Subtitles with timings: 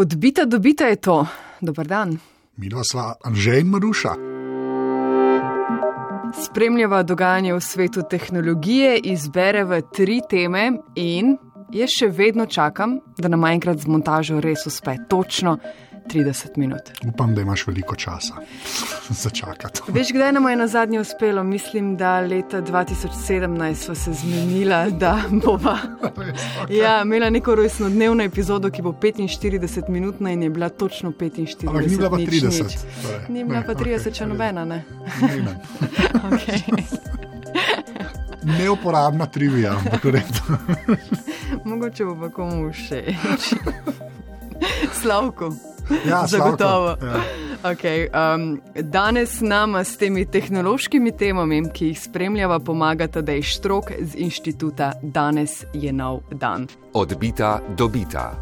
[0.00, 1.26] Odbita, dobita je to.
[1.60, 2.18] Dobar dan.
[2.56, 4.12] Mi dva sva Anžej in Maruša.
[6.44, 11.36] Spremljava dogajanje v svetu tehnologije, izbereva tri teme in
[11.76, 15.58] jaz še vedno čakam, da nam enkrat z montažo res uspe točno
[16.12, 16.80] 30 minut.
[17.06, 18.34] Upam, da imaš veliko časa
[19.22, 19.80] za čakati.
[19.88, 21.42] Veš, kdaj nam je na zadnje uspelo?
[21.44, 25.78] Mislim, da leta 2017 smo se zmenila, da bova
[26.60, 26.72] Okay.
[26.76, 31.86] ja, imela neko rojstnodnevno epizodo, ki bo 45 minutna in je bila točno 45 Ampak
[31.86, 32.44] ni bila pa nič, 30.
[32.64, 32.76] nič.
[33.02, 34.84] Torej, Ni bila ne, pa 30, okej, če nobena, ne.
[35.22, 35.54] Ne, ne.
[36.30, 36.84] Okay.
[38.58, 40.58] Neuporabna trivija, ampak v redu.
[41.64, 43.54] Mogoče bo pa komu všeč.
[45.02, 45.52] Slavko.
[46.08, 46.96] Ja, Zagotovo.
[46.98, 47.22] Slavko, Ja.
[47.62, 54.16] Okay, um, danes nama s temi tehnološkimi temami, ki jih spremljava, pomagata Dej Štrok z
[54.16, 56.68] inštituta Danes je nov dan.
[56.92, 58.32] Odbita, dobita.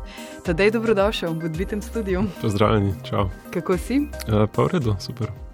[0.47, 2.23] Tadej, dobrodošel v odbitem studiu.
[2.41, 3.27] Pozdravljeni, čau.
[3.51, 4.07] Kako si?
[4.31, 5.48] Uh, pa v redu, super.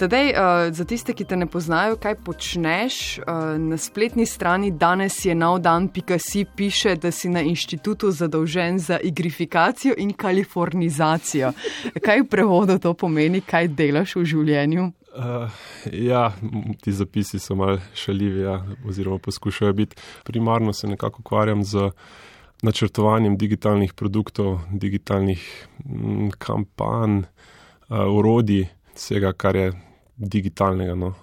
[0.00, 5.18] Tadej, uh, za tiste, ki te ne poznajo, kaj počneš, uh, na spletni strani danes
[5.24, 11.50] je nov dan.si piše, da si na inštitutu zadolžen za igrifikacijo in kalifornizacijo.
[12.06, 14.86] Kaj v prevodu to pomeni, kaj delaš v življenju?
[15.12, 15.52] Uh,
[15.92, 16.32] ja,
[16.80, 18.56] ti zapisi so mal šaljivi, ja,
[18.88, 20.00] oziroma poskušajo biti.
[20.24, 21.90] Primarno se nekako ukvarjam z
[22.62, 25.44] načrtovanjem digitalnih produktov, digitalnih
[25.84, 28.64] m, kampanj, uh, urodij,
[28.96, 29.89] vsega, kar je
[30.20, 30.94] digitalnega.
[30.94, 31.14] No.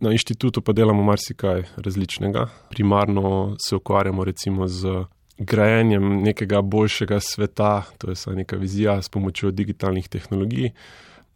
[0.00, 2.48] Na inštitutu pa delamo marsikaj različnega.
[2.70, 5.04] Primarno se ukvarjamo recimo z
[5.38, 10.70] grajenjem nekega boljšega sveta, to je vsaj neka vizija s pomočjo digitalnih tehnologij,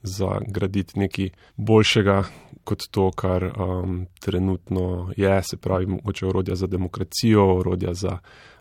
[0.02, 2.22] za graditi nekaj boljšega
[2.64, 8.18] kot to, kar um, trenutno je, se pravi, mogoče orodja za demokracijo, orodja za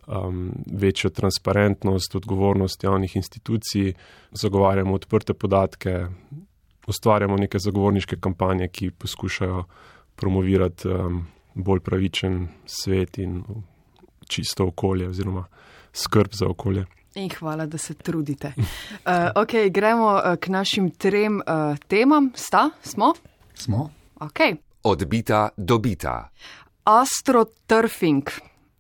[0.08, 3.94] um, večjo transparentnost, odgovornost javnih institucij,
[4.32, 6.06] zagovarjamo odprte podatke,
[6.90, 9.64] ustvarjamo neke zagovorniške kampanje, ki poskušajo
[10.16, 13.44] promovirati um, bolj pravičen svet in
[14.28, 15.46] čisto okolje, oziroma
[15.94, 16.86] skrb za okolje.
[17.16, 18.54] In hvala, da se trudite.
[19.00, 22.32] Uh, ok, gremo uh, k našim trem uh, temam.
[22.36, 23.14] Sta, smo?
[23.54, 23.90] Smo?
[24.20, 24.40] Ok.
[24.84, 26.30] Odbita, dobita.
[26.84, 28.24] Astroturfing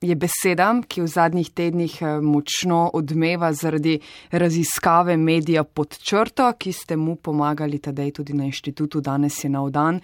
[0.02, 4.00] je beseda, ki v zadnjih tednih eh, močno odmeva zaradi
[4.32, 9.02] raziskave medija pod črto, ki ste mu pomagali tedaj tudi na inštitutu.
[9.02, 10.00] Danes je nov dan.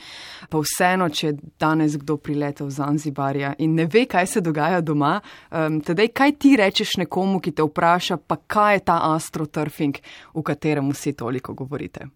[0.50, 4.81] Pa vseeno, če je danes kdo priletel v Zanzibarja in ne ve, kaj se dogaja
[4.81, 5.19] doma,
[5.51, 10.00] um, tedaj kaj ti rečeš nekomu, ki te vpraša, pa kaj je ta astroturfing,
[10.35, 12.09] v katerem vsi toliko govorite.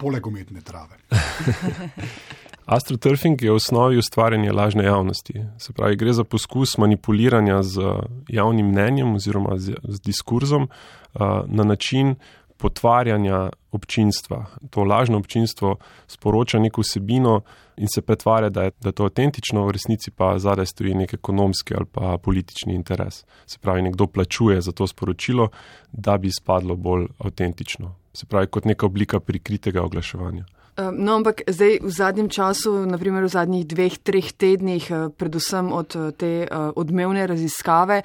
[0.00, 0.96] Poleg umetne trave.
[2.66, 5.44] Astroturfing je v osnovi ustvarjanje lažne javnosti.
[5.58, 7.80] Se pravi, gre za poskus manipuliranja z
[8.28, 12.14] javnim mnenjem oziroma z, z diskurzom uh, na način
[12.60, 14.46] potvarjanja občinstva.
[14.70, 15.76] To lažno občinstvo
[16.06, 17.40] sporoča neko vsebino
[17.76, 21.14] in se pretvarja, da je, da je to avtentično, v resnici pa zadaj stoji nek
[21.14, 23.24] ekonomski ali pa politični interes.
[23.46, 25.48] Se pravi, nekdo plačuje za to sporočilo,
[25.92, 27.94] da bi izpadlo bolj avtentično.
[28.12, 30.44] Se pravi, kot neka oblika prikritega oglaševanja.
[30.78, 35.88] No, ampak zdaj v zadnjem času, naprimer v zadnjih dveh, treh tednih, eh, predvsem od
[35.92, 38.02] eh, te eh, odmevne raziskave,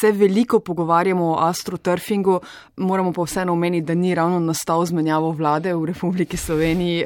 [0.00, 2.40] se veliko pogovarjamo o astroturfingu.
[2.76, 7.04] Moramo pa vseeno omeniti, da ni ravno nastal zmenjavo vlade v Republiki Sloveniji.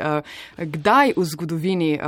[0.59, 1.99] Kdaj v zgodovini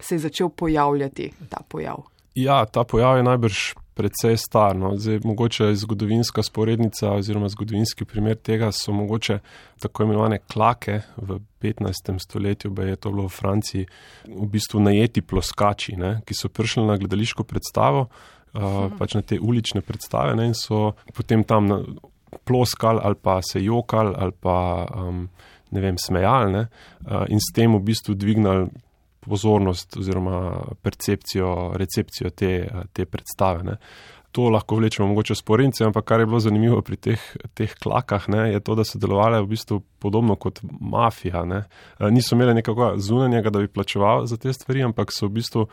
[0.00, 2.02] se je začel pojavljati ta pojav?
[2.34, 4.76] Ja, ta pojav je najbrž precej star.
[4.76, 4.96] No.
[4.96, 9.38] Zdaj, mogoče zgodovinska sporednica oziroma zgodovinski primer tega so mogoče
[9.80, 12.18] tako imenovane klake v 15.
[12.18, 13.86] stoletju, ba je to bilo v Franciji,
[14.28, 19.40] v bistvu najeti ploskači, ne, ki so prišli na gledališko predstavo, uh, pač na te
[19.40, 21.82] ulične predstave ne, in so potem tam na,
[22.44, 25.28] ploskali ali pa se jokali ali pa um,
[25.70, 26.66] ne vem, smejali ne,
[27.06, 28.68] uh, in s tem v bistvu dvignali
[29.26, 30.52] pozornost oziroma
[30.82, 33.62] percepcijo, recepcijo te, te predstave.
[33.64, 33.76] Ne.
[34.32, 37.24] To lahko vlečemo mogoče sporednice, ampak kar je bilo zanimivo pri teh,
[37.54, 41.44] teh klakah, ne, je to, da so delovale v bistvu podobno kot mafija.
[41.44, 41.64] Ne.
[42.10, 45.66] Niso imeli nekako zunanjega, da bi plačevali za te stvari, ampak so v bistvu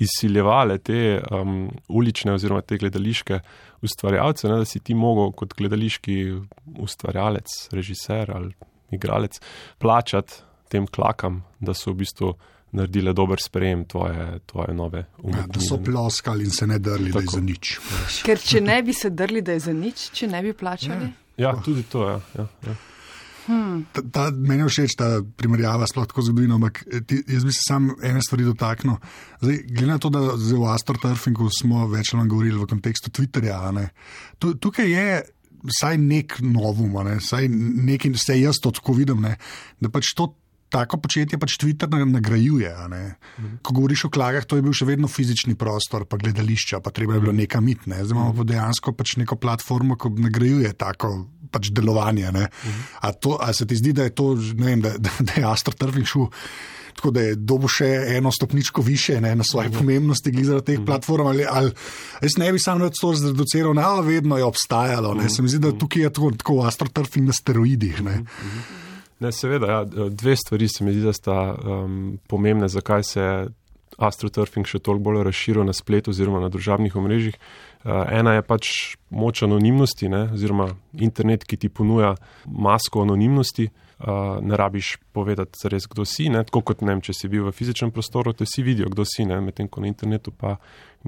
[0.00, 3.40] izsiljevale te um, ulične oziroma te gledališke
[3.84, 6.16] ustvarjalce, ne, da si ti mogel kot gledališki
[6.80, 8.54] ustvarjalec, režiser ali
[8.90, 9.38] igralec
[9.78, 12.32] plačati tem klakam, da so v bistvu
[12.72, 15.48] naredile dober sprejem tvoje, tvoje nove Ja, umetnine.
[15.48, 17.32] da so ploskali in se ne drli, da je Tako.
[17.32, 17.72] za nič.
[18.22, 21.10] Ker če ne bi se drli, da je za nič, če ne bi plačali.
[21.36, 22.20] Ja, tudi to je.
[22.36, 22.76] Ja, ja.
[23.92, 25.06] Ta, ta, meni je všeč ta
[25.36, 29.00] primerjava, sploh tako zgodovino, ampak eh, ti, jaz bi se sam ene stvari dotaknil.
[29.40, 33.56] Zdaj, glede na to, da v astroturfingu smo več ali manj govorili v kontekstu Twitterja,
[33.66, 33.88] a ne,
[34.38, 35.06] tu, tukaj je
[35.66, 39.34] vsaj nek novum, ne, vsaj nekaj, vse jaz to tako vidim, ne,
[39.80, 40.30] da pač to.
[40.70, 42.70] Tako početje pač Twitter nagrajuje.
[42.70, 43.56] Mhm.
[43.62, 47.18] Ko govoriš o klagah, to je bil še vedno fizični prostor, pa gledališča, pa treba
[47.18, 47.86] je bilo nekaj mit.
[47.90, 48.04] Ne.
[48.04, 52.30] Zdaj imamo pa dejansko pač neko platformo, ki nagrajuje tako pač delovanje.
[52.30, 52.82] Mhm.
[53.02, 56.06] A, to, a se ti zdi, da je to, ne vem, da, da je astroturfing
[56.06, 56.30] šel
[57.00, 57.86] tako da je dobo še
[58.16, 59.78] eno stopničko više ne, na svoje mm.
[59.78, 60.84] pomembnosti, glede na teh mm.
[60.84, 61.30] platform.
[61.32, 61.72] Ali, ali,
[62.20, 65.14] jaz ne bi sam to zreduciral, ne, ali vedno je obstajalo.
[65.14, 65.30] Mm.
[65.30, 68.02] Se mi zdi, da tukaj je tako, tako astroturfing na steroidih.
[68.04, 68.18] Ne.
[68.20, 68.89] Mm.
[69.20, 73.24] Ne, seveda, ja, dve stvari se mi zdi, da sta um, pomembne, zakaj se
[74.00, 77.36] astroturfing še toliko bolj razširil na spletu oziroma na družabnih omrežjih.
[77.80, 78.72] Uh, ena je pač
[79.08, 80.70] moč anonimnosti, ne, oziroma
[81.00, 82.14] internet, ki ti ponuja
[82.44, 86.28] masko anonimnosti uh, ne rabiš povedati, res, kdo si.
[86.32, 86.44] Ne?
[86.48, 89.24] Tako kot ne vem, če si bil v fizičnem prostoru, te vsi vidijo, kdo si,
[89.28, 90.56] medtem ko na internetu pa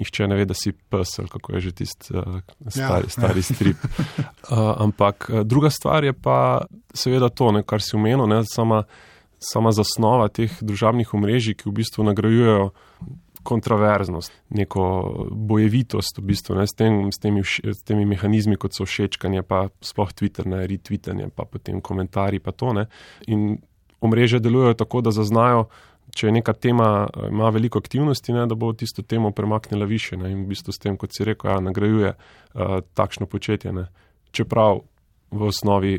[0.00, 3.49] nihče ne ve, da si pesel, kako je že tisti uh, stari, ja, stari ja.
[3.49, 3.88] strip.
[4.49, 6.65] Uh, ampak druga stvar je pa
[6.95, 8.85] seveda to, ne, kar si umenil, ne, sama,
[9.43, 12.73] sama zasnova teh družabnih omrežij, ki v bistvu nagrajujejo
[13.43, 14.83] kontroverznost, neko
[15.31, 19.67] bojevitost, v bistvu, ne, s, tem, s, temi, s temi mehanizmi, kot so všečkanje, pa
[19.83, 22.87] sploh Twitter, ne, retweetanje, pa potem komentarji, pa to ne.
[23.27, 23.56] In
[24.03, 25.67] omrežja delujejo tako, da zaznajo,
[26.15, 30.33] če je neka tema, ima veliko aktivnosti, ne, da bo tisto temo premaknila više ne,
[30.33, 33.73] in v bistvu s tem, kot si rekel, ja, nagrajuje uh, takšno početje.
[33.73, 33.88] Ne.
[34.31, 34.85] Čeprav
[35.32, 35.96] v osnovi,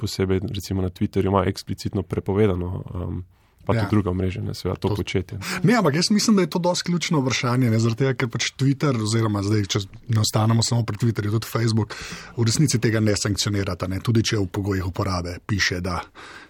[0.00, 2.84] posebej recimo na Twitterju, ima eksplicitno prepovedano.
[2.94, 3.24] Um,
[3.64, 3.84] pa ja.
[3.84, 5.38] tudi druga mreža, ne seveda to, to početje.
[5.62, 8.96] Ne, ampak jaz mislim, da je to dosti ključno vprašanje, zaradi tega, ker pač Twitter,
[8.96, 11.94] oziroma zdaj, če ne ostanemo samo pri Twitterju, tudi Facebook,
[12.36, 14.00] v resnici tega ne sankcionirata, ne?
[14.00, 16.00] tudi če v pogojih uporabe piše, da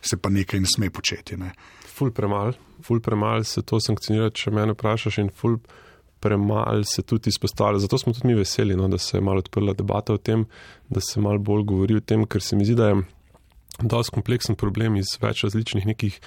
[0.01, 1.37] se pa nekaj ne sme početi.
[1.41, 1.53] Ne?
[1.91, 2.55] Ful premal,
[2.87, 5.61] ful premal se to sankcionira, če me vprašaš in ful.
[6.21, 7.79] Premalo se tudi izpostavlja.
[7.81, 10.45] Zato smo tudi mi veseli, no, da se je malo odprla debata o tem,
[10.89, 13.03] da se malo bolj govori o tem, ker se mi zdi, da je
[13.83, 16.19] dosti kompleksen problem iz več različnih nekih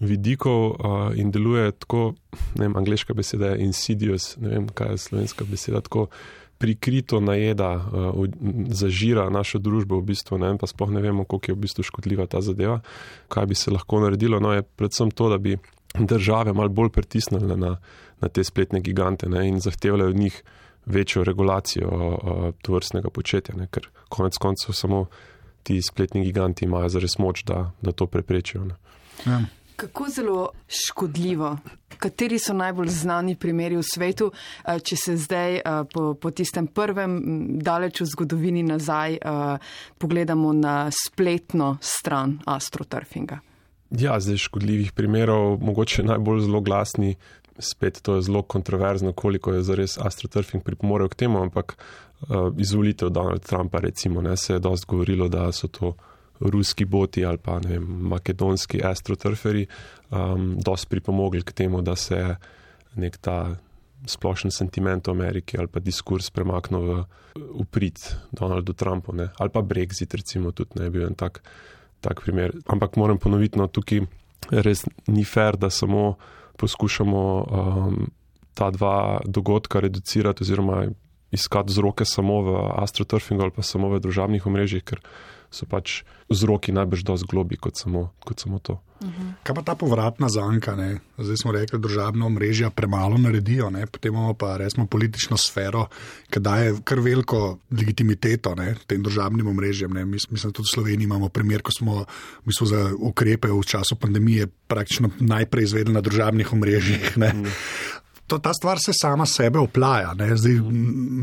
[0.00, 2.14] vidikov uh, in deluje tako,
[2.56, 6.06] ne vem, angliška beseda je insidious, ne vem, kaj je slovenska beseda, tako
[6.60, 8.22] prikrito najeda, uh,
[8.76, 11.84] zažira našo družbo v bistvu, ne vem, pa sploh ne vemo, koliko je v bistvu
[11.90, 12.80] škodljiva ta zadeva,
[13.28, 14.40] kaj bi se lahko naredilo.
[14.40, 15.56] No, je predvsem to, da bi
[15.98, 17.76] države malo bolj pritisnile na,
[18.20, 20.42] na te spletne gigante ne, in zahtevale od njih
[20.86, 25.06] večjo regulacijo uh, to vrstnega početja, ne, ker konec koncev samo
[25.62, 28.66] ti spletni giganti imajo zares moč, da, da to preprečijo.
[29.26, 29.40] Ja.
[29.76, 31.58] Kako zelo škodljivo,
[31.98, 34.32] kateri so najbolj znani primeri v svetu,
[34.64, 37.20] eh, če se zdaj eh, po, po tistem prvem,
[37.64, 43.40] daleč v zgodovini nazaj, eh, pogledamo na spletno stran astroturfinga?
[43.90, 47.16] Ja, zdaj škodljivih primerov, mogoče najbolj zelo glasni,
[47.58, 53.10] spet to je zelo kontroverzno, koliko je zares astroturfing pripomorel k temu, ampak uh, izvolitev
[53.10, 55.94] Donalda Trumpa, recimo, ne, se je dosti govorilo, da so to
[56.40, 59.66] ruski boti ali pa vem, makedonski astroturferi,
[60.10, 62.36] um, dosti pripomogli k temu, da se
[62.94, 63.56] nek ta
[64.06, 67.02] splošen sentiment v Ameriki ali pa diskurs premaknil v,
[67.34, 67.98] v prid
[68.32, 71.42] Donaldu Trumpu ne, ali pa Brexit, recimo, tudi ne bi bil en tak,
[72.00, 72.54] tak primer.
[72.66, 74.04] Ampak moram ponoviti, no, tukaj
[74.50, 76.16] res ni fair, da samo
[76.60, 78.10] poskušamo um,
[78.54, 80.84] ta dva dogodka reducirati oziroma
[81.30, 85.00] iskati vzroke samo v astroturfingu ali pa samo v družabnih omrežjih, ker
[85.50, 88.78] so pač vzroki najbrž dosti globi kot samo, kot samo to.
[89.00, 89.32] Uhum.
[89.42, 90.76] Kaj pa ta povratna zanka?
[90.76, 91.00] Ne?
[91.18, 93.86] Zdaj smo rekli, da državna omrežja premalo naredijo, ne?
[93.86, 95.86] potem imamo pa resno politično sfero,
[96.30, 98.74] ki daje kar veliko legitimiteto ne?
[98.86, 99.96] tem državnim omrežjem.
[99.96, 100.04] Ne?
[100.04, 102.04] Mislim, da tudi v Sloveniji imamo primer, ko smo
[102.44, 107.16] mislim, za ukrepe v času pandemije praktično najprej izvedli na državnih omrežjih.
[107.18, 107.48] Mhm
[108.30, 110.14] to, ta stvar se sama sebe oplaja.
[110.34, 110.60] Zdaj,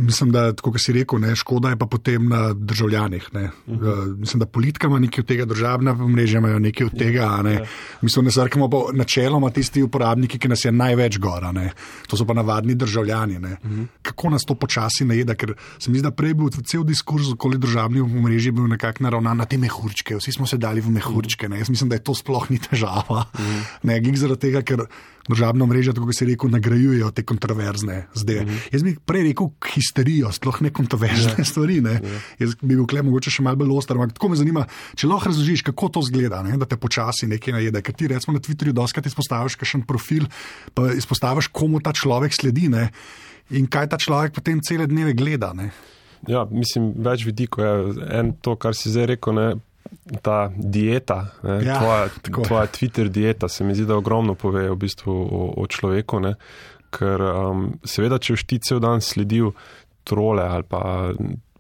[0.08, 3.30] mislim, da, kot si rekel, ne, škoda je pa potem na državljanih.
[3.32, 3.52] Uh mhm.
[3.68, 4.18] -huh.
[4.20, 7.42] Mislim, da politika ima nekaj od tega, državna mreža ima nekaj od tega.
[7.44, 7.66] Ne.
[8.02, 11.52] Mislim, da zarkamo pa načeloma tisti uporabniki, ki nas je največ gora.
[11.52, 11.72] Ne.
[12.08, 13.38] To so pa navadni državljani.
[13.38, 13.82] Uh mhm.
[13.82, 13.86] -huh.
[14.02, 17.58] Kako nas to počasi najeda, ker se mi zdi, da prej bil cel diskurs okoli
[17.58, 20.16] državnih mrež bil nekako naravnan na te mehurčke.
[20.16, 21.50] Vsi smo se dali v mehurčke.
[21.50, 21.58] Ne.
[21.58, 23.26] Jaz mislim, da je to sploh ni težava.
[23.34, 23.50] Uh mhm.
[23.50, 23.64] -huh.
[23.84, 24.80] Ne, zaradi tega, ker
[25.28, 26.38] državna mreža, tako se reče,
[26.98, 28.42] nagrajujejo te kontroverzne zdaj.
[28.42, 28.70] Mm -hmm.
[28.72, 31.40] Jaz bi prej rekel histerijo, sploh ne kontroverzne yeah.
[31.40, 31.46] Ja.
[31.46, 31.82] stvari.
[31.82, 31.90] Ne?
[31.90, 32.04] Yeah.
[32.04, 32.20] Ja.
[32.40, 35.30] Jaz bi bil klem mogoče še malo bolj ostar, ampak tako me zanima, če lahko
[35.30, 36.58] razložiš, kako to zgleda, ne?
[36.58, 37.82] da te počasi nekaj najede.
[37.82, 40.26] Ker ti recimo na Twitterju doskrat izpostaviš kakšen profil,
[40.74, 42.90] pa izpostaviš, komu ta človek sledi ne?
[43.50, 45.54] in kaj ta človek potem cele dneve gleda.
[45.54, 45.72] Ne?
[46.28, 48.08] Ja, mislim, več vidikov je.
[48.12, 49.54] En to, kar si zdaj rekel, ne,
[50.22, 52.10] ta dieta, ne, ja, tvoja,
[52.48, 56.20] tvoja Twitter dieta, se mi zdi, da ogromno pove v bistvu o, o človeku.
[56.20, 56.36] Ne,
[56.94, 59.54] ker um, seveda, če ti cel dan sledil
[60.08, 61.12] trole ali pa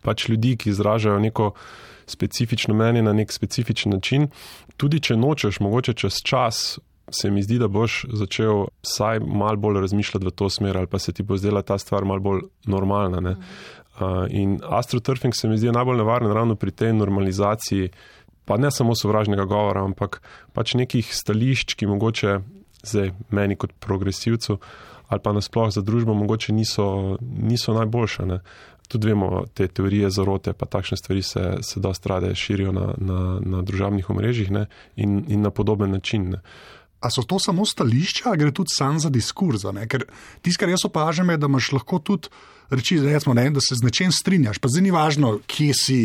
[0.01, 1.51] pač ljudi, ki izražajo neko
[2.07, 4.29] specifično mnenje na nek specifičen način.
[4.77, 6.79] Tudi če nočeš, mogoče čez čas.
[7.11, 10.99] Se mi zdi, da boš začel vsaj malo bolj razmišljati v to smer, ali pa
[10.99, 13.21] se ti bo zdela ta stvar malo bolj normalna.
[13.21, 13.35] Mm.
[13.97, 17.89] Uh, in astroturfing se mi zdi najbolj nevaren ravno pri tej normalizaciji,
[18.45, 20.21] pa ne samo sovražnega govora, ampak
[20.53, 22.37] pač nekih stališč, ki mogoče
[22.83, 24.59] zdaj meni kot progresivcu
[25.07, 28.25] ali pa nasploh za družbo mogoče niso, niso najboljše.
[28.25, 28.39] Ne.
[28.87, 33.39] Tudi vemo, te teorije zarote, pa takšne stvari se, se dosta rade širijo na, na,
[33.43, 36.29] na družabnih omrežjih ne, in, in na podoben način.
[36.29, 36.41] Ne.
[36.99, 39.71] A so to samo stališča, ali gre tudi sam za diskurza?
[39.71, 39.87] Ne?
[39.87, 40.07] Ker
[40.41, 42.31] tisto, kar jaz opažam, je, da imaš lahko tudi
[42.69, 44.59] reči, recimo, ne, da se z nečem strinjaš.
[44.59, 45.99] Pa zdaj ni važno, kje si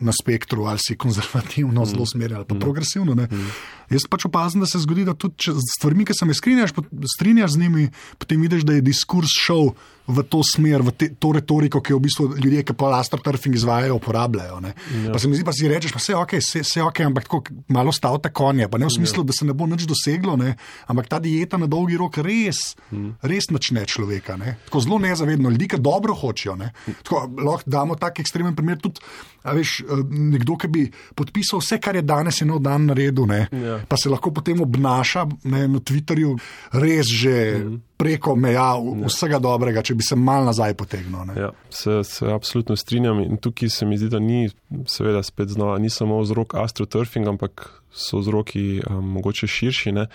[0.00, 1.86] na spektru, ali si konzervativno, mm.
[1.86, 2.60] zelo usmerjen ali pa mm.
[2.60, 3.14] progresivno.
[3.14, 3.50] Mm.
[3.90, 6.74] Jaz pač opazim, da se zgodi, da tudi s stvarmi, ki se mi strinjaš,
[7.16, 9.72] strinjaš z njimi, potem vidiš, da je diskurs šel
[10.06, 13.58] v to smer, v te, to retoriko, ki jo v bistvu ljudje, ki pa astroturfing
[13.58, 14.60] izvajajo, uporabljajo.
[14.62, 14.72] Ja.
[15.10, 17.26] Pa se mi zdi, pa si rečeš, pa vse je ok, vse, je ok, ampak
[17.26, 17.42] tako
[17.74, 19.30] malo stavite konje, pa ne v smislu, ja.
[19.30, 20.54] da se ne bo nič doseglo, ne?
[20.86, 23.18] ampak ta dieta na dolgi rok res, hmm.
[23.26, 24.38] res načne človeka.
[24.38, 24.56] Ne?
[24.70, 26.54] Tako zelo nezavedno, ljudi, ki dobro hočejo.
[27.02, 29.02] Tako, lahko damo tak ekstremen primer tudi.
[29.46, 30.84] Veš, nekdo, ki bi
[31.16, 33.80] podpisal vse, kar je danes in od dan naredil, ja.
[33.88, 36.36] pa se lahko potem obnaša ne, na Twitterju
[36.82, 38.74] res že mm preko meja
[39.08, 41.32] vsega dobrega, če bi se mal nazaj potegnil.
[41.36, 44.50] Ja, se, se absolutno strinjam in tukaj se mi zdi, da ni,
[44.90, 49.94] seveda, spet znova, ni samo vzrok astroturfing, ampak so vzroki um, mogoče širši.
[49.96, 50.06] Ne?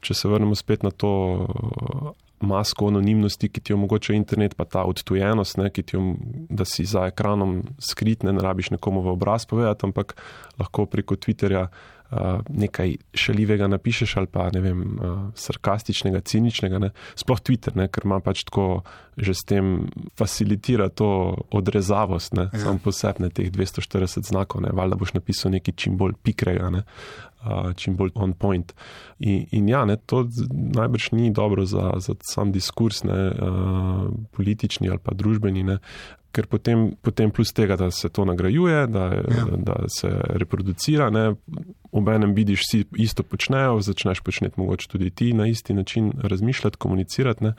[0.00, 1.12] Če se vrnemo spet na to
[2.40, 5.98] masko anonimnosti, ki ti omogoča internet, pa ta odtujenost, ne, ti,
[6.48, 10.16] da si za ekranom skrit, ne, ne rabiš nekomu v obraz povedati, ampak
[10.58, 11.68] lahko preko Twitterja
[12.48, 16.78] nekaj šalivega napišeš ali pa ne vem, uh, sarkastičnega, ciničnega.
[16.78, 16.90] Ne?
[17.18, 17.88] Sploh Twitter, ne?
[17.90, 18.84] ker ima pač tako
[19.16, 21.08] že s tem facilitira to
[21.50, 22.50] odrezavost, ja.
[22.52, 24.74] samo posebne teh 240 znakov, ne?
[24.76, 26.70] valjda boš napisal nekaj čim bolj pikrega.
[26.70, 26.84] Ne?
[27.78, 28.72] Čim bolj on point.
[29.18, 34.90] In, in ja, ne, to najbrž ni dobro za, za sam diskurs, ne, uh, politični
[34.90, 35.78] ali pa družbeni, ne,
[36.36, 39.44] ker potem, potem plus tega, da se to nagrajuje, da, ja.
[39.56, 40.10] da se
[40.42, 41.30] reproducira, ne,
[41.96, 46.76] ob enem vidiš, vsi isto počnejo, začneš početi mogoče tudi ti na isti način razmišljati,
[46.76, 47.54] komunicirati ne,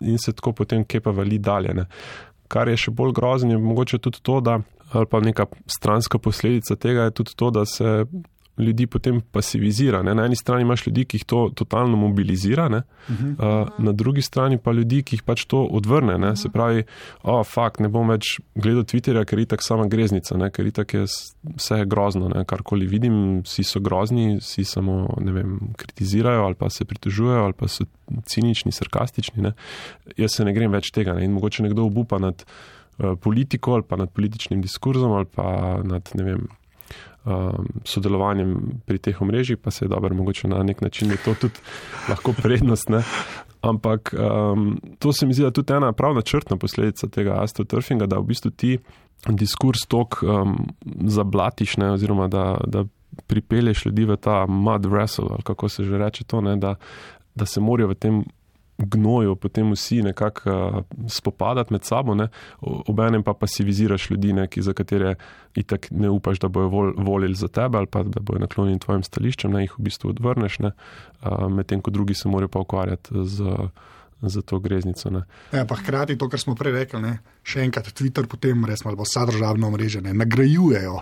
[0.00, 1.74] in se tako potem kepa vali dalje.
[1.74, 1.86] Ne.
[2.50, 4.60] Kar je še bolj grozno, je mogoče tudi to, da,
[4.92, 8.04] ali pa neka stranska posledica tega je tudi to, da se
[8.58, 10.02] ljudi potem pasivizira.
[10.02, 10.14] Ne?
[10.14, 13.62] Na eni strani imaš ljudi, ki jih to totalno mobilizira, uh -huh.
[13.62, 16.18] uh, na drugi strani pa ljudi, ki jih pač to odvrne.
[16.18, 16.36] Ne?
[16.36, 16.84] Se pravi,
[17.22, 20.50] o, oh, fakt, ne bom več gledal Twitterja, ker je tako sama greznica, ne?
[20.50, 21.04] ker je tako
[21.56, 22.28] vse je grozno.
[22.28, 22.44] Ne?
[22.44, 27.68] Karkoli vidim, vsi so grozni, vsi samo vem, kritizirajo ali pa se pritožujejo ali pa
[27.68, 27.84] so
[28.24, 29.42] cinični, sarkastični.
[29.42, 29.52] Ne?
[30.16, 31.24] Jaz se ne grem več tega ne?
[31.24, 32.44] in mogoče nekdo obupa nad.
[33.20, 36.48] Politiko ali pa nad političnim diskurzom, ali pa nad vem, um,
[37.84, 41.60] sodelovanjem pri teh omrežjih, pa se je dobro, mogoče na nek način je to tudi
[42.08, 42.88] lahko prednost.
[42.88, 43.02] Ne?
[43.60, 48.06] Ampak um, to se mi zdi, da je tudi ena pravna črtna posledica tega astroturfinga,
[48.06, 48.78] da v bistvu ti
[49.28, 50.56] diskurs tok um,
[51.04, 51.92] zablatiš, ne?
[51.92, 52.84] oziroma da, da
[53.26, 56.56] pripelješ ljudi v ta mud wrestle, ali kako se že reče to, ne?
[56.56, 56.74] da,
[57.34, 58.24] da se morajo v tem
[58.86, 62.28] gnoju, potem vsi nekako spopadati med sabo, ne?
[62.60, 65.14] obenem pa pasiviziraš ljudi, ne, za katere
[65.54, 69.02] itak ne upaš, da bojo vol, volili za tebe ali pa da bojo naklonjeni tvojim
[69.02, 70.58] stališčem, ne jih v bistvu odvrneš,
[71.50, 73.56] medtem ko drugi se morajo pa ukvarjati z.
[74.22, 75.10] Za to greznico.
[75.52, 77.12] Ja, pa hkrati to, kar smo prej rekli, ne?
[77.40, 80.98] še enkrat Twitter, potem res malo vsa državna mreža, nagrajujejo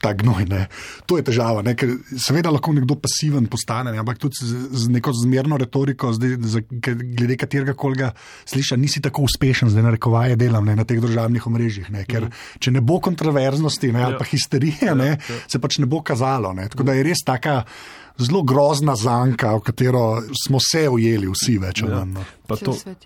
[0.00, 0.46] ta gnoj.
[0.48, 0.62] Ne?
[1.04, 1.74] To je težava, ne?
[1.76, 4.00] ker seveda lahko nekdo pasiven postane, ne?
[4.00, 8.14] ampak tudi z, z neko zmerno retoriko, zdaj, z, glede katerega kolega
[8.48, 10.78] sliša, nisi tako uspešen, zdaj narekovaje delam ne?
[10.80, 11.92] na teh državnih omrežjih.
[11.92, 12.06] Ne?
[12.08, 12.60] Ker mm.
[12.64, 14.06] če ne bo kontroverznosti ne?
[14.08, 14.22] ali ja.
[14.22, 15.12] pa histerije, ja, ne?
[15.20, 15.42] Ja.
[15.44, 16.56] se pač ne bo kazalo.
[16.56, 16.72] Ne?
[16.72, 17.60] Tako da je res taka
[18.18, 22.04] zelo grozna zanka, v katero smo se ujeli, vsi več ali ja.
[22.04, 22.20] manj.
[22.20, 22.38] Ja.
[22.52, 22.56] Pa,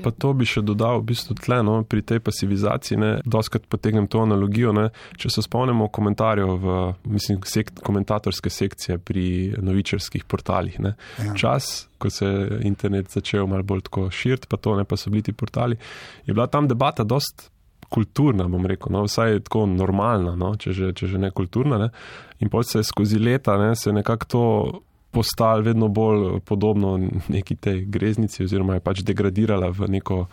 [0.03, 4.09] pa to bi še dodal, v bistvu tle, no, pri tej pasivizaciji, ne, doskrat potegnem
[4.11, 4.73] to analogijo.
[4.75, 4.89] Ne,
[5.21, 6.77] če se spomnimo komentarjev v
[7.15, 9.27] mislim, sekt, komentatorske sekcije pri
[9.63, 10.81] novičarskih portalih.
[10.83, 11.35] Ne, ja.
[11.39, 15.13] Čas, ko se je internet začel malo bolj tako širiti, pa to ne pa so
[15.13, 15.79] bili ti portali,
[16.27, 17.51] je bila tam debata dost.
[17.87, 21.79] Kulturna, bom rekel, no, vsaj tako normalna, no, če, že, če že ne kulturna.
[21.79, 21.87] Ne.
[22.43, 24.43] In potem se je skozi leta ne, se nekako to
[25.17, 26.99] postali vedno bolj podobno
[27.33, 30.27] neki tej greznici, oziroma je pač degradirala v, neko,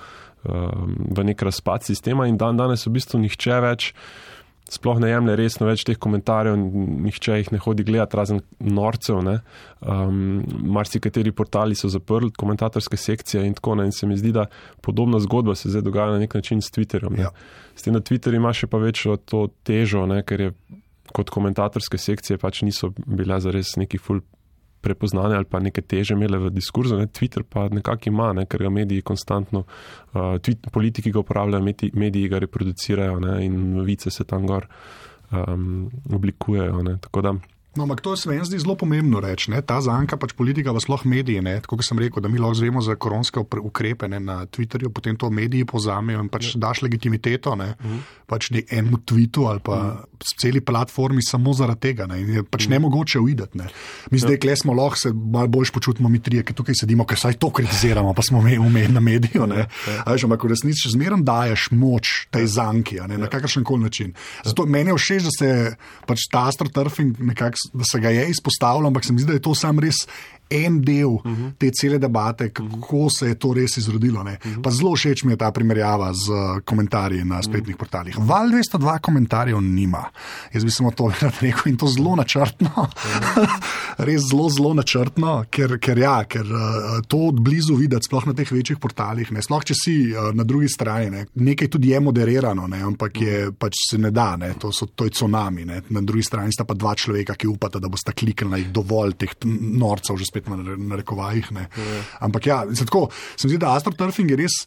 [0.43, 3.91] um, v nek razpad sistema, in dan danes v bistvu nihče več
[4.73, 6.55] sploh ne jemlje resno več teh komentarjev,
[7.03, 9.19] nihče jih ne hodi gledati, razen norcev.
[9.19, 10.43] Um,
[10.75, 13.91] Marsikateri portali so zaprli komentatorske sekcije in tako naprej.
[13.91, 14.47] In se mi zdi, da
[14.81, 17.19] podobna zgodba se zdaj dogaja na nek način s Twitterjem.
[17.19, 17.33] Ja.
[17.75, 20.23] S tem na Twitterju ima še pa večjo to težo, ne?
[20.23, 20.53] ker je
[21.13, 24.23] kot komentatorske sekcije pač niso bile zares neki ful
[24.83, 26.99] prepoznane ali pa neke teže imele v diskurzu.
[26.99, 27.07] Ne?
[27.07, 28.45] Twitter pa nekako ima, ne?
[28.45, 33.39] ker ga mediji konstantno, uh, tweet, politiki ga uporabljajo, mediji, mediji ga reproducirajo ne?
[33.45, 34.67] in novice se tam gor
[35.31, 36.83] um, oblikujejo.
[36.83, 36.97] Ne?
[37.01, 37.35] Tako da.
[37.75, 39.49] No, ampak to se meni zdi zelo pomembno reči.
[39.49, 39.61] Ne?
[39.65, 41.41] Ta zanka, pač politika, pa sploh mediji.
[41.41, 44.19] Tako kot sem rekel, da mi lahko zvemo za koronske ukrepe ne?
[44.21, 46.61] na Twitterju, potem to mediji pozamejo in pač ja.
[46.67, 47.73] daš legitimiteto ne?
[47.73, 47.95] uh mhm.
[47.95, 48.27] -huh.
[48.29, 49.97] pač enemu tweetu ali pa uh mhm.
[49.97, 50.35] -huh.
[50.41, 52.05] celi platformi samo zaradi tega.
[52.05, 52.21] Ne?
[52.21, 52.73] In je pač uh mhm.
[52.73, 52.75] -huh.
[52.75, 53.57] ne mogoče uideti.
[53.57, 53.67] Ne?
[54.11, 54.39] Mi zdaj, ja.
[54.39, 57.49] kle smo lahko se malo bolj počutimo, mi trije, ki tukaj sedimo, ker saj to
[57.49, 59.49] kritiziramo, pa smo mi umeti na mediju.
[59.49, 59.67] Ja.
[60.05, 64.13] Ampak v resnici zmeraj daješ moč tej zanki na kakršen koli način.
[64.45, 65.75] Zato meni je všeč, da se
[66.05, 69.41] pač ta astroturfing nekako da se ga je izpostavilo, ampak se mi zdi, da je
[69.41, 70.03] to sam res
[70.47, 71.21] en del uh.
[71.23, 71.51] -huh.
[71.57, 74.21] te cele debate, kako se je to res izrodilo.
[74.21, 74.27] Uh.
[74.27, 74.71] -huh.
[74.71, 76.27] Zelo všeč mi je ta primerjava z
[76.65, 77.75] komentarji na spletnih uh.
[77.75, 77.79] -huh.
[77.79, 78.15] portalih.
[78.19, 80.03] Val 202 komentarjev nima.
[80.53, 82.87] Jaz bi samo to rekel in to zelo načrtno.
[84.07, 88.33] Res zelo, zelo načrtno, ker, ker, ja, ker uh, to od blizu videti, sploh na
[88.33, 89.31] teh večjih portalih.
[89.31, 89.41] Ne.
[89.41, 91.25] Sploh če si uh, na drugi strani, ne.
[91.35, 94.53] nekaj tudi je moderirano, ne, ampak je, pač se ne da, ne.
[94.59, 95.65] to, so, to je tsunami.
[95.65, 95.81] Ne.
[95.89, 100.17] Na drugi strani sta pa dva človeka, ki upata, da bosta kliknili dovolj teh norcev
[100.33, 101.53] spet na, na rekovajih.
[101.53, 101.67] Ja.
[102.25, 104.63] Ampak ja, se tako, se mi zdi, da astroturfing je res,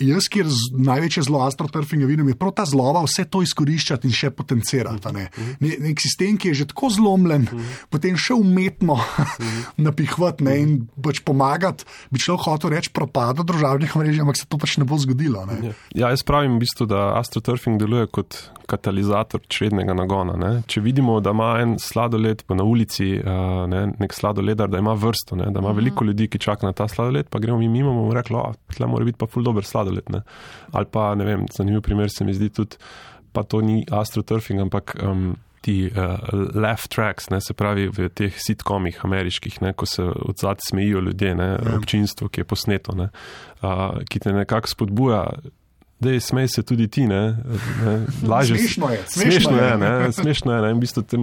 [0.00, 4.30] jaz, kjer največje zlo astroturfinga vidim, je prav ta zlova vse to izkoriščati in še
[4.34, 5.12] potencirati.
[5.14, 5.28] Ne.
[5.60, 7.46] Ne, nek sistem, ki je že tako zlomljen,
[7.92, 8.98] potem še umetno
[9.86, 14.60] napihvati ne, in pač pomagati, bi človek hotel reči, propada državnih mrež, ampak se to
[14.60, 15.46] pač ne bo zgodilo.
[15.50, 15.60] Ne.
[15.70, 15.78] Ja.
[16.04, 20.36] ja, jaz pravim v bistvu, da astroturfing deluje kot katalizator črednega nagona.
[20.40, 20.52] Ne.
[20.70, 25.36] Če vidimo, da ima en sladoled na ulici, uh, ne, nek sladoledar, da ima vrsto,
[25.36, 25.76] ne, da ima uh -huh.
[25.76, 29.04] veliko ljudi, ki čaka na ta sladoled, pa gremo mi mimo in reklo, da mora
[29.04, 30.10] biti pa ful dober sladoled.
[30.12, 30.24] Ne.
[30.74, 32.80] Ali pa, ne vem, zanimiv primer se mi zdi tudi,
[33.32, 34.98] pa to ni astroturfing, ampak.
[35.02, 35.34] Um,
[35.64, 36.18] Ti uh,
[36.52, 41.00] left tracks, ne, se pravi v teh sitkomih ameriških, ne, ko se od zadaj smejijo
[41.06, 41.78] ljudje, ne, ja.
[41.78, 43.06] občinstvo, ki je posneto, ne,
[43.62, 45.22] uh, ki te nekako spodbuja
[46.00, 47.36] da je smej se tudi ti, ne,
[47.84, 48.58] ne lažje.
[48.58, 51.16] Smešno je, smešno, smešno je, ne, smešno je, ne, in v bistvu te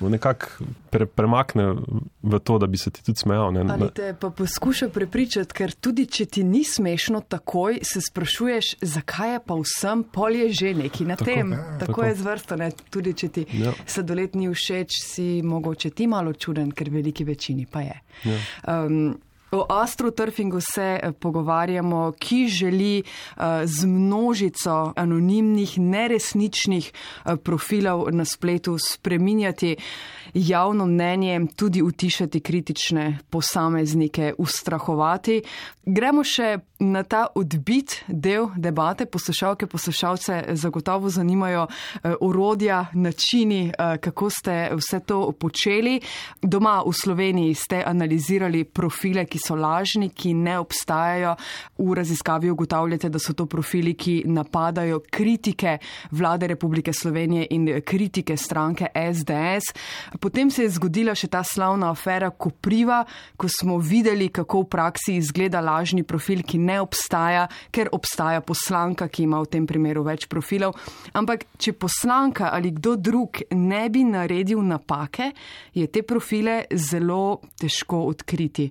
[0.00, 0.46] nekako
[0.90, 1.74] pre, premakne
[2.22, 3.52] v to, da bi se ti tudi smejal.
[3.52, 8.74] Ne, Ali te pa poskuša prepričati, ker tudi če ti ni smešno, takoj se sprašuješ,
[8.82, 11.52] zakaj je pa vsem polje že neki na tako, tem.
[11.52, 13.74] Ja, tako, tako je zvrsto, ne, tudi če ti ja.
[13.86, 18.00] sladoled ni všeč, si mogoče ti malo čuden, ker veliki večini pa je.
[18.28, 18.38] Ja.
[18.68, 19.14] Um,
[19.52, 28.24] O astroturfingu se eh, pogovarjamo, ki želi uh, z množico anonimnih, neresničnih uh, profilov na
[28.24, 29.76] spletu spreminjati
[30.34, 35.42] javno mnenje, tudi utišati kritične posameznike, ustrahovati.
[35.84, 39.06] Gremo še na ta odbit del debate.
[39.06, 46.00] Poslušalke, poslušalce zagotovo zanimajo uh, orodja, načini, uh, kako ste vse to počeli.
[46.42, 51.36] Doma v Sloveniji ste analizirali profile, ki so lažni, ki ne obstajajo.
[51.78, 55.78] V raziskavi ugotavljate, da so to profili, ki napadajo kritike
[56.10, 59.74] vlade Republike Slovenije in kritike stranke SDS.
[60.20, 63.04] Potem se je zgodila še ta slavna afera Kopriva,
[63.36, 69.08] ko smo videli, kako v praksi izgleda lažni profil, ki ne obstaja, ker obstaja poslanka,
[69.08, 70.76] ki ima v tem primeru več profilov.
[71.18, 75.32] Ampak, če poslanka ali kdo drug ne bi naredil napake,
[75.74, 78.70] je te profile zelo težko odkriti.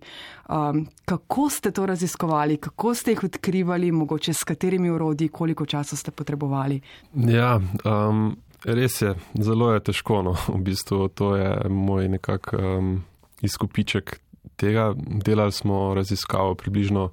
[0.52, 5.96] Um, kako ste to raziskovali, kako ste jih odkrivali, mogoče s katerimi urodji, koliko časa
[5.96, 6.82] ste potrebovali?
[7.16, 10.22] Ja, um, res je, zelo je težko.
[10.22, 10.36] No.
[10.48, 13.04] V bistvu to je moj nekak um,
[13.42, 14.20] izkupiček
[14.56, 14.94] tega.
[14.98, 17.10] Delali smo raziskavo približno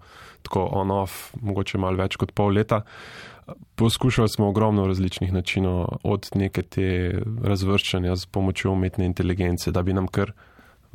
[0.48, 2.82] tako on-off, mogoče malo več kot pol leta.
[3.76, 6.88] Poskušali smo ogromno različnih načinov, od neke te
[7.44, 10.32] razvrščanja z pomočjo umetne inteligence, da bi nam kar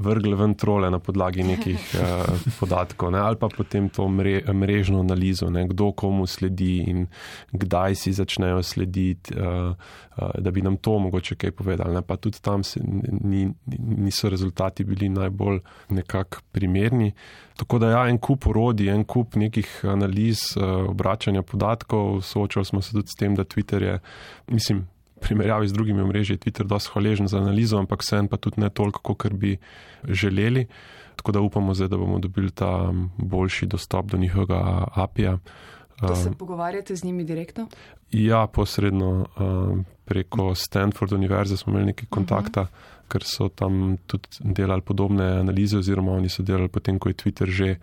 [0.03, 3.19] vrgli ven trole na podlagi nekih uh, podatkov, ne?
[3.19, 5.65] ali pa potem to mre, mrežno analizo, ne?
[5.67, 7.07] kdo komu sledi in
[7.51, 11.95] kdaj si začnejo slediti, uh, uh, da bi nam to mogoče kaj povedali.
[11.95, 12.01] Ne?
[12.01, 13.47] Pa tudi tam se, ni,
[13.79, 17.11] niso rezultati bili najbolj nekako primerni.
[17.57, 22.81] Tako da ja, en kup orodij, en kup nekih analiz, uh, obračanja podatkov, soočali smo
[22.81, 23.99] se tudi s tem, da Twitter je,
[24.47, 24.87] mislim,
[25.23, 29.15] primerjavi z drugimi omrežji Twitter dosti hvaležen za analizo, ampak vseeno pa tudi ne toliko,
[29.15, 29.57] kot bi
[30.03, 30.67] želeli.
[31.15, 35.37] Tako da upamo zdaj, da bomo dobili ta boljši dostop do njihovega API-ja.
[36.01, 37.67] Da se um, pogovarjate z njimi direktno?
[38.11, 39.25] Ja, posredno.
[39.39, 43.07] Um, preko Stanford univerze smo imeli nekaj kontakta, uh -huh.
[43.07, 47.47] ker so tam tudi delali podobne analize, oziroma oni so delali potem, ko je Twitter
[47.49, 47.75] že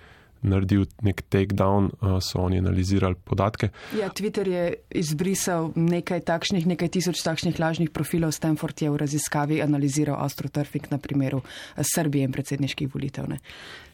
[0.43, 1.91] naredil nek takedown,
[2.25, 3.71] so oni analizirali podatke.
[3.99, 4.65] Ja, Twitter je
[5.03, 8.33] izbrisal nekaj takšnih, nekaj tisoč takšnih lažnih profilov.
[8.33, 11.43] Stanford je v raziskavi analiziral astroturfing na primeru
[11.77, 13.29] Srbije in predsedniških volitev.
[13.29, 13.41] Ne?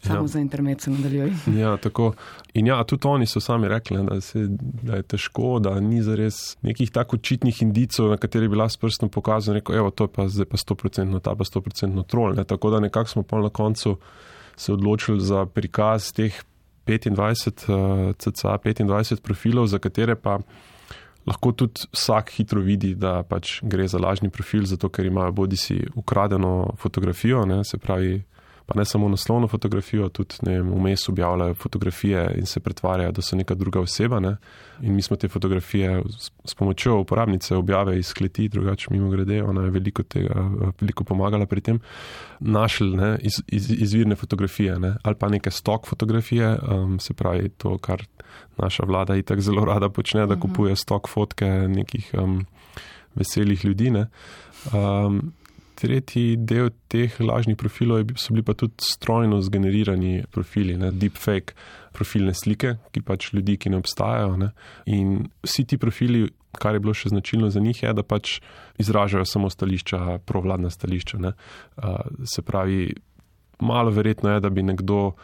[0.03, 0.27] Samo ja.
[0.27, 1.33] za internet se nadaljuje.
[1.63, 2.13] Ja, tako.
[2.55, 4.47] In ja, tudi oni so sami rekli, da, se,
[4.83, 8.83] da je težko, da ni zares nekih tako očitnih indicov, na kateri bi lahko s
[8.83, 12.37] prstom pokazal, rekel, evo, to je pa zdaj pa 100% ta pa 100% troll.
[12.37, 12.45] Ne?
[12.45, 13.97] Tako da nekako smo pa na koncu
[14.57, 16.35] se odločili za prikaz teh
[16.87, 20.39] 25, cca 25 profilov, za katere pa
[21.27, 25.57] lahko tudi vsak hitro vidi, da pač gre za lažni profil, zato ker imajo bodi
[25.57, 28.23] si ukradeno fotografijo, ne, se pravi
[28.67, 33.55] pa ne samo naslovno fotografijo, tudi vmes objavljajo fotografije in se pretvarjajo, da so neka
[33.55, 34.21] druga oseba.
[34.21, 34.37] Ne?
[34.81, 36.03] In mi smo te fotografije
[36.45, 40.51] s, pomočjo uporabnice objave iz kleti, drugače mimo grede, ona je veliko, tega,
[40.81, 41.81] veliko pomagala pri tem,
[42.41, 44.97] našli ne, iz, iz, izvirne fotografije ne?
[45.03, 48.03] ali pa neke stok fotografije, um, se pravi to, kar
[48.59, 50.41] naša vlada in tako zelo rada počne, da mhm.
[50.41, 52.47] kupuje stok fotke nekih um,
[53.15, 53.93] veselih ljudi.
[54.73, 55.33] Um,
[55.77, 61.57] tretji del teh lažnih profilov so bili pa tudi strojno zgenerirani profili, ne, deepfake
[61.97, 64.37] profilne slike, ki pač ljudi, ki ne obstajajo.
[64.41, 64.51] Ne.
[64.93, 68.39] In vsi ti profili, kar je bilo še značilno za njih, je, da pač
[68.83, 71.21] izražajo samo stališča, provladna stališča.
[71.25, 71.33] Ne.
[72.29, 72.91] Se pravi,
[73.61, 75.15] malo verjetno je, da bi nekdo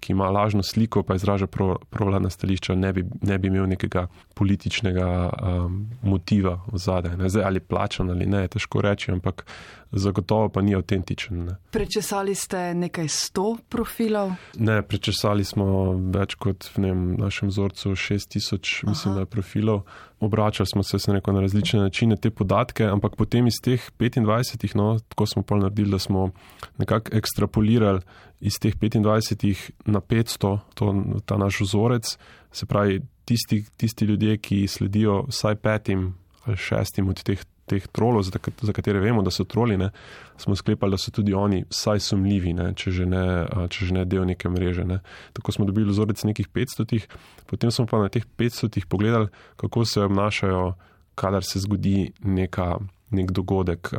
[0.00, 1.46] ki ima lažno sliko, pa izraža
[1.90, 7.16] provladna stališča, ne bi, ne bi imel nekega političnega um, motiva v zadaj.
[7.44, 9.46] Ali plačan ali ne, težko reči, ampak
[9.92, 11.44] zagotovo pa ni avtentičen.
[11.46, 11.54] Ne.
[11.72, 14.34] Prečesali ste nekaj sto profilov?
[14.60, 19.86] Ne, prečesali smo več kot v vem, našem vzorcu 6000, mislim, da profilov.
[20.20, 24.98] Obračali smo se neko, na različne načine te podatke, ampak potem iz teh 25, no,
[25.08, 26.30] tako smo pa naredili, da smo
[26.78, 28.00] nekako ekstrapolirali
[28.40, 30.94] iz teh 25 na 500, to,
[31.24, 32.16] ta naš vzorec,
[32.52, 36.14] se pravi tisti, tisti ljudje, ki sledijo vsaj petim
[36.46, 38.30] ali šestim od teh teh trolov, za,
[38.62, 39.90] za katere vemo, da so troli, ne,
[40.38, 43.24] smo sklepali, da so tudi oni vsaj sumljivi, ne, če, že ne,
[43.70, 44.86] če že ne del neke mreže.
[44.86, 45.00] Ne.
[45.34, 47.02] Tako smo dobili vzorec nekih 500,
[47.50, 50.74] potem smo pa na teh 500 pogledali, kako se obnašajo,
[51.18, 52.76] kadar se zgodi neka,
[53.10, 53.90] nek dogodek,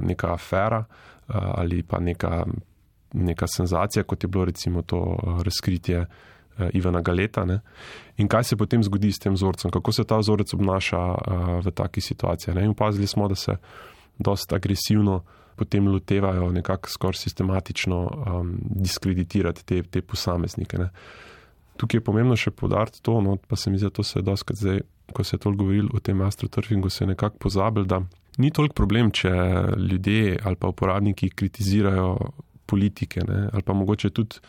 [0.00, 0.84] neka afera
[1.28, 2.46] ali pa neka,
[3.12, 5.00] neka senzacija, kot je bilo recimo to
[5.44, 6.06] razkritje.
[6.58, 7.44] Eh, Ivana Galeta.
[7.44, 7.60] Ne?
[8.16, 11.70] In kaj se potem zgodi s tem vzorcem, kako se ta vzorec obnaša uh, v
[11.70, 12.56] takih situacijah.
[12.56, 12.64] Ne?
[12.66, 13.56] In opazili smo, da se
[14.18, 15.22] dosta agresivno
[15.56, 20.78] potem lotevajo nekako skoraj sistematično um, diskreditirati te, te posameznike.
[20.78, 20.90] Ne?
[21.78, 24.26] Tukaj je pomembno še podariti to, no, pa se mi zdi, da to se je
[24.26, 24.82] doskrat zdaj,
[25.14, 28.02] ko se je toliko govorilo o tem astroturfingu, se je nekako pozabil, da
[28.38, 29.30] ni toliko problem, če
[29.78, 32.16] ljudje ali pa uporabniki kritizirajo
[32.66, 33.46] politike ne?
[33.52, 34.42] ali pa mogoče tudi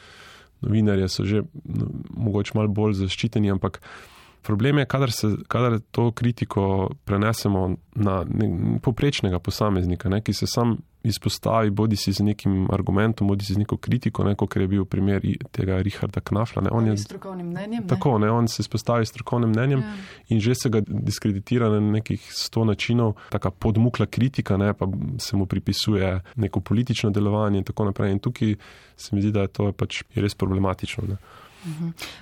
[0.61, 3.81] novinarje so že no, mogoče malo bolj zaščiteni, ampak
[4.41, 10.47] problem je, kadar, se, kadar to kritiko prenesemo na ne, poprečnega posameznika, ne, ki se
[10.47, 14.67] sam izpostavi, bodi si z nekim argumentom, bodi si z neko kritiko, ne, kot je
[14.67, 15.23] bil primer
[15.55, 16.63] tega Richarda Knafla.
[16.67, 17.87] Ne, on je strokovnim mnenjem.
[17.87, 19.93] Tako, ne, on se izpostavi strokovnim mnenjem ja.
[20.29, 25.37] in že se ga diskreditira na nekih sto načinov, taka podmukla kritika, ne, pa se
[25.37, 28.11] mu pripisuje neko politično delovanje in tako naprej.
[28.11, 28.55] In tukaj
[28.97, 31.07] se mi zdi, da je to pač res problematično.
[31.07, 31.17] Ne.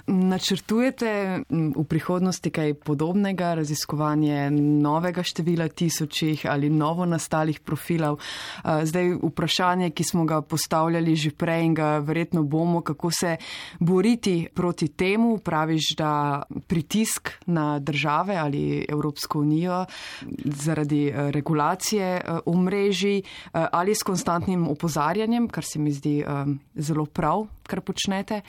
[0.07, 8.19] Načrtujete v prihodnosti kaj podobnega, raziskovanje novega števila tisočih ali novo nastalih profilov?
[8.63, 13.37] Zdaj vprašanje, ki smo ga postavljali že prej in ga verjetno bomo, kako se
[13.79, 19.85] boriti proti temu, praviš, da pritisk na države ali Evropsko unijo
[20.45, 23.21] zaradi regulacije omrežij
[23.51, 26.23] ali s konstantnim opozarjanjem, kar se mi zdi
[26.75, 28.41] zelo prav, kar počnete,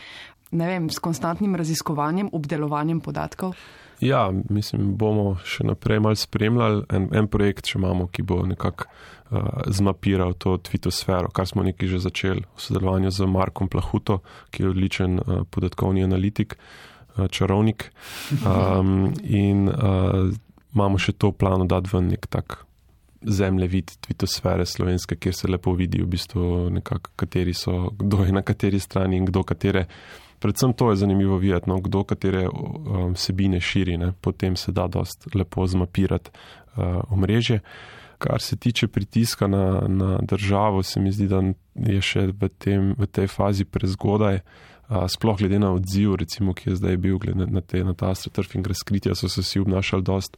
[0.51, 3.55] ne vem, s konstantnim raziskovanjem, obdelovanjem podatkov?
[4.01, 8.87] Ja, mislim, bomo še naprej mal spremljali en, en projekt, če imamo, ki bo nekako
[8.87, 14.21] uh, zmapiral to tvitosfero, kar smo nekaj že začeli v sodelovanju z Markom Plahuto,
[14.55, 17.91] ki je odličen uh, podatkovni analitik, uh, čarovnik.
[18.47, 20.31] Um, in uh,
[20.77, 22.63] imamo še to v planu dati v nek tak
[23.19, 28.47] zemljevid tvitosfere slovenske, kjer se lepo vidi v bistvu nekako, kateri so, kdo je na
[28.47, 29.89] kateri strani in kdo katere
[30.41, 34.87] predvsem to je zanimivo videti, no, kdo katere um, vsebine širi, ne, potem se da
[34.87, 37.61] dost lepo zmapirati uh, omrežje.
[38.19, 41.43] Kar se tiče pritiska na, na državo, se mi zdi, da
[41.75, 44.43] je še v, tem, v tej fazi prezgodaj.
[44.43, 48.11] Uh, sploh glede na odziv, recimo, ki je zdaj bil glede na, te, na ta
[48.11, 50.37] astroturfing razkritja, so se vsi obnašali dost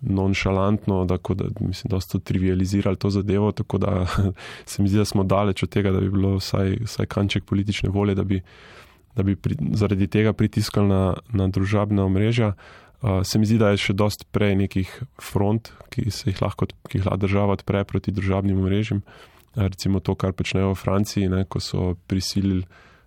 [0.00, 4.06] nonšalantno, da, da mislim, da so trivializirali to zadevo, tako da
[4.70, 7.88] se mi zdi, da smo daleč od tega, da bi bilo vsaj, vsaj kanček politične
[7.88, 8.40] volje, da bi,
[9.16, 12.54] da bi pri, zaradi tega pritiskali na, na družabna omrežja.
[13.04, 16.70] Uh, se mi zdi, da je še dost prej nekih front, ki se jih lahko,
[16.88, 19.04] ki jih lahko država odpre proti družabnim omrežjem.
[19.04, 22.64] Uh, recimo to, kar počnejo v Franciji, ne, ko so prisilili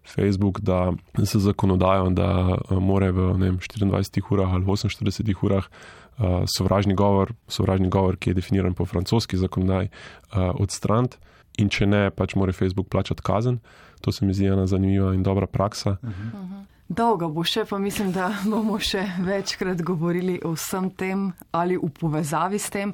[0.08, 0.94] Facebook, da
[1.26, 7.34] se zakonodajo, da uh, more v vem, 24 urah ali 48 urah uh, sovražni, govor,
[7.48, 11.18] sovražni govor, ki je definiran po francoski zakonodaji, uh, odstraniti.
[11.58, 13.60] In če ne, pač mora Facebook plačati kazen.
[14.02, 15.98] To se mi zdi ena zanimiva in dobra praksa.
[16.02, 16.66] Uh -huh.
[16.88, 21.90] Dolgo bo še, pa mislim, da bomo še večkrat govorili o vsem tem ali v
[22.00, 22.94] povezavi s tem.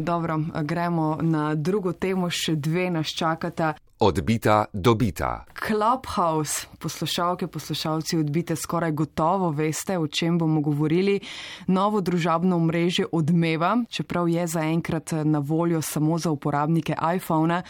[0.00, 3.74] Dobro, gremo na drugo temo, še dve nas čakata.
[3.98, 5.44] Odbita, dobita.
[5.66, 11.20] Clubhouse, poslušalke, poslušalci, odbite skoraj gotovo veste, o čem bomo govorili.
[11.66, 17.62] Novo družabno mreže odmeva, čeprav je zaenkrat na voljo samo za uporabnike iPhona,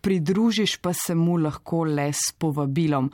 [0.00, 3.10] pridružiš pa se mu lahko le s povabilom.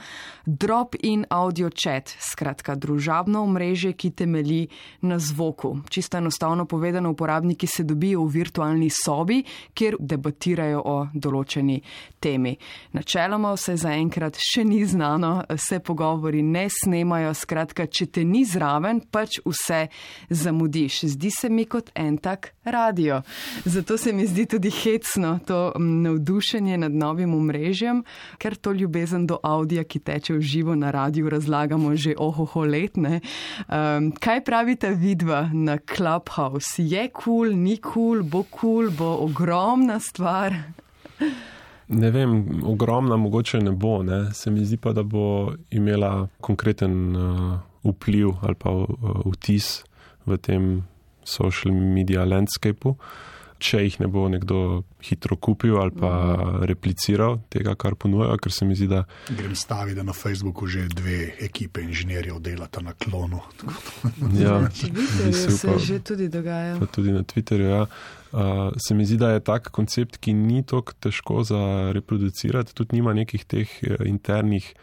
[0.47, 4.69] Drop in audio chat, skratka družabno mreže, ki temelji
[5.01, 5.79] na zvoku.
[5.89, 9.43] Čisto enostavno povedano, uporabniki se dobijo v virtualni sobi,
[9.75, 11.81] kjer debatirajo o določeni
[12.21, 12.58] temi.
[12.93, 19.01] Načeloma vse zaenkrat še ni znano, se pogovori ne snemajo, skratka, če te ni zraven,
[19.11, 19.87] pač vse
[20.31, 21.01] zamudiš.
[21.15, 23.23] Zdi se mi kot en tak radio.
[23.65, 28.03] Zato se mi zdi tudi hecno to navdušenje nad novim omrežjem,
[28.39, 33.21] ker to ljubezen do avdija, ki teče v živo na radiju, razlagamo že ohoho letne.
[33.69, 36.83] Um, kaj pravite vidva na Clubhouse?
[36.83, 40.55] Je kul, cool, ni kul, cool, bo kul, cool, bo ogromna stvar.
[41.89, 44.03] Ne vem, ogromna mogoče ne bo.
[44.03, 44.35] Ne.
[44.35, 48.87] Se mi zdi pa, da bo imela konkreten uh, vpliv ali pa uh,
[49.33, 49.85] vtis
[50.27, 50.83] v tem
[51.25, 52.97] social media landscapeu.
[53.59, 56.11] Če jih ne bo nekdo hitro kupil ali pa
[56.69, 59.03] repliciral tega, kar ponujajo, ker se mi zdi, da.
[59.29, 63.41] Grem staviti, da na Facebooku že dve ekipe inženirjev delata na klonu.
[64.45, 66.79] ja, se že tudi dogaja.
[66.79, 67.83] Pa tudi na Twitterju, ja.
[68.33, 72.99] Uh, se mi zdi, da je tak koncept, ki ni tako težko za reproducirati, tudi
[73.01, 74.75] nima nekih teh eh, internih,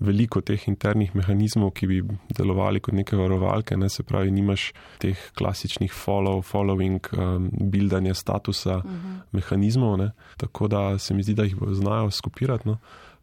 [0.00, 1.98] veliko teh internih mehanizmov, ki bi
[2.36, 4.70] delovali kot neke varovalke, ne se pravi, nimaš
[5.02, 8.94] teh klasičnih follow, following, um, buildanja statusa uh mhm.
[8.94, 9.20] -huh.
[9.32, 10.10] mehanizmov, ne?
[10.36, 12.68] tako da se mi zdi, da jih znajo skupirati.
[12.68, 12.78] No?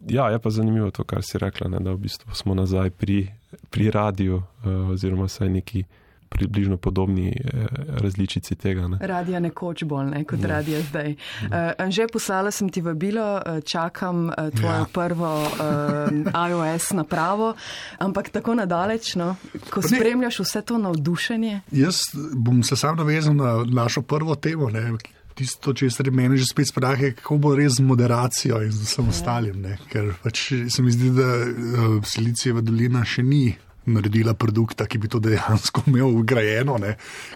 [0.07, 1.79] Ja, je pa zanimivo to, kar si rekla, ne?
[1.79, 3.31] da v bistvu smo nazaj pri,
[3.69, 5.83] pri radiju uh, oziroma saj neki
[6.29, 7.65] približno podobni eh,
[8.01, 8.87] različici tega.
[8.87, 8.97] Ne.
[9.01, 10.47] Radija nekoč bolj ne, kot ja.
[10.47, 11.15] radija zdaj.
[11.41, 14.85] Uh, že poslala sem ti vabilo, čakam uh, tvojo ja.
[14.93, 17.53] prvo uh, iOS napravo,
[17.99, 19.35] ampak tako nadaleč, no,
[19.69, 21.61] ko ne, spremljaš vse to navdušenje.
[21.71, 22.01] Jaz
[22.33, 24.69] bom se sam navezal na našo prvo temo.
[24.69, 24.91] Ne.
[25.35, 29.09] Tisto, če se meni že spet sprahe, kako bo res z moderacijo in z vsem
[29.09, 29.11] ja.
[29.11, 29.57] ostalim.
[29.61, 29.77] Ne?
[29.91, 33.49] Ker pač se mi zdi, da uh, Silicijeva dolina še ni
[33.85, 36.77] naredila produkta, ki bi to dejansko imel ugrajeno.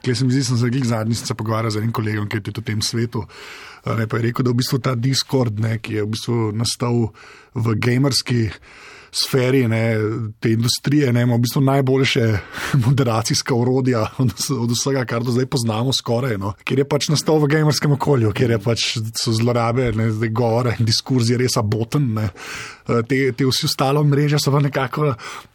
[0.04, 2.48] Klej se mi zdi, sem se zadnjič zadnji se pogovarjal z enim kolegom, ki je
[2.50, 3.26] tudi v tem svetu.
[3.86, 7.10] Ne, je rekel, da v bistvu ta Discord, ne, ki je v bistvu nastal
[7.56, 8.50] v gamerski
[9.12, 9.84] sferi ne,
[10.40, 12.26] te industrije, ne, ima v bistvu najboljše
[12.86, 16.38] moderacijska urodja od, od vsega, kar do zdaj poznamo, skoraj.
[16.38, 20.34] No, ker je pač nastal v gamerskem okolju, ker je pač so zlorabe, ne, zdaj
[20.36, 22.14] gore, diskurs je res aboten.
[22.16, 22.30] Ne.
[22.90, 25.12] Te, te vsi ostalo mreže so pa nekako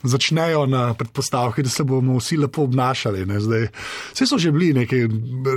[0.07, 3.25] začnejo na predpostavki, da se bomo vsi lepo obnašali.
[3.41, 3.67] Zdaj,
[4.15, 5.01] vse so že bili neki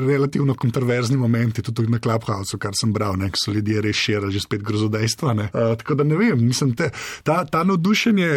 [0.07, 4.41] relativno kontroverzni momenti, tudi na Clubhouse, kar sem bral, nek so ljudje res širili že
[4.41, 5.33] spet grozodejstva.
[5.37, 6.89] Uh, tako da ne vem, mislim, te,
[7.23, 8.27] ta, ta navdušenje navdušenje,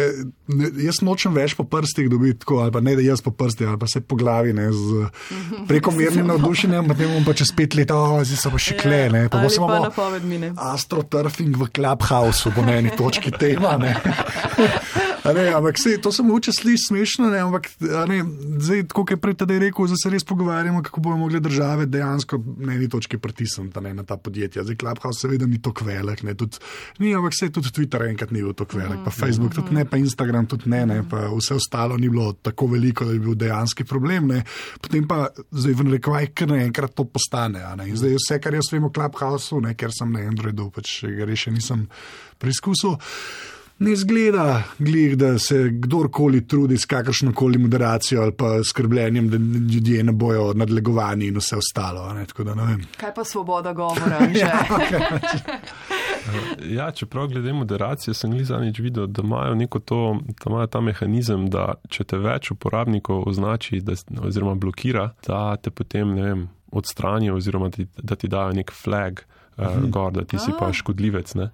[0.85, 3.79] jaz nočem več po prstih dobiti, tako, ali pa ne da jaz po prstih, ali
[3.79, 5.07] pa se po glavi ne, z
[5.69, 9.01] prekomernim navdušenjem, potem bom pa čez pet let, oh, zdaj se bo še kle.
[9.11, 10.53] Ne, pa bo samo napoved mine.
[10.55, 13.75] Astroturfing v Clubhouse, bo na eni točki tema.
[15.25, 17.67] Ne, ampak se, to se mu vče sliši smešno, ne, ampak
[18.09, 18.23] ne,
[18.57, 22.39] zdaj, kot je prej tedaj rekel, zdaj se res pogovarjamo, kako bomo mogli države dejansko
[22.57, 24.63] na eni točki pritisniti na ta podjetja.
[24.63, 26.57] Zdaj, Clubhouse seveda ni tako velik, ne, tudi,
[26.99, 29.97] ni, ampak se tudi Twitter enkrat ni bil tako velik, pa Facebook tudi ne, pa
[30.01, 33.85] Instagram tudi ne, ne, pa vse ostalo ni bilo tako veliko, da bi bil dejanski
[33.85, 34.27] problem.
[34.33, 34.43] Ne.
[34.81, 37.61] Potem pa zdaj v narekovaj, ker naenkrat to postane.
[37.93, 41.87] Zdaj vse, kar jaz vem o Clubhouse, ker sem na Androidu, pač ga še nisem
[42.41, 42.97] preizkusil.
[43.81, 49.37] Ne zgleda, glih, da se kdorkoli trudi s kakršno koli moderacijo ali pa skrbljenjem, da
[49.73, 52.13] ljudje ne bojo nadlegovani in vse ostalo.
[52.13, 54.19] Ne, da, ne Kaj pa svoboda govora?
[54.41, 55.57] ja, okay.
[56.77, 61.49] ja, čeprav glede moderacije sem jih zadnjič videl, da imajo, to, da imajo ta mehanizem,
[61.49, 67.69] da če te več uporabnikov označi da, oziroma blokira, da te potem vem, odstranijo oziroma
[67.69, 69.25] ti, da ti dajo nek flag.
[69.57, 71.33] Uh, gor, da ti si pa škodljivec.
[71.35, 71.49] Ne?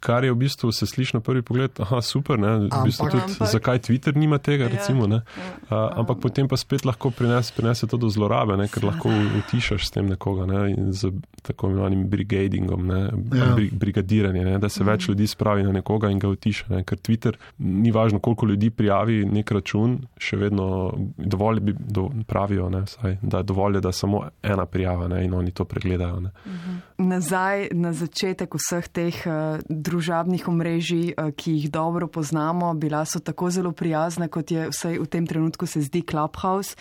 [0.00, 3.20] Kar je v bistvu se sliši na prvi pogled, da super, ne, v bistvu ampak,
[3.20, 6.86] tudi, ampak, zakaj Twitter nima tega, ja, recimo, ne, ja, a, ampak potem pa spet
[6.86, 9.10] lahko prinese, prinese to do zlorabe, ne, ker lahko
[9.42, 11.10] utišaš s tem nekoga ne, z
[11.42, 13.00] tako imenovanim brigadingom, ne,
[13.38, 13.52] ja.
[13.56, 14.90] bri, brigadiranjem, ne, da se mhm.
[14.90, 16.68] več ljudi spravi na nekoga in ga utiša.
[16.72, 20.68] Ne, ker Twitter ni važno, koliko ljudi prijavi nek račun, še vedno
[21.16, 25.34] dovolj bi do, pravijo, ne, saj, da je dovolj, da samo ena prijava ne, in
[25.34, 26.20] oni to pregledajo.
[26.20, 26.30] Ne.
[26.46, 26.78] Mhm.
[27.08, 33.20] Nazaj na začetek vseh teh uh, družabnih omrežij, eh, ki jih dobro poznamo, bila so
[33.20, 36.76] tako zelo prijazna, kot je vsaj v tem trenutku se zdi Clubhouse.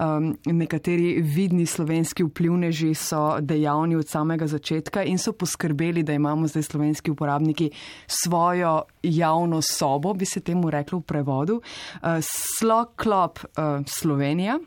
[0.00, 6.48] Um, nekateri vidni slovenski vplivneži so dejavni od samega začetka in so poskrbeli, da imamo
[6.48, 7.70] zdaj slovenski uporabniki
[8.06, 11.60] svojo javno sobo, bi se temu reklo v prevodu.
[12.02, 12.18] Uh,
[12.58, 14.58] Slog Club uh, Slovenija.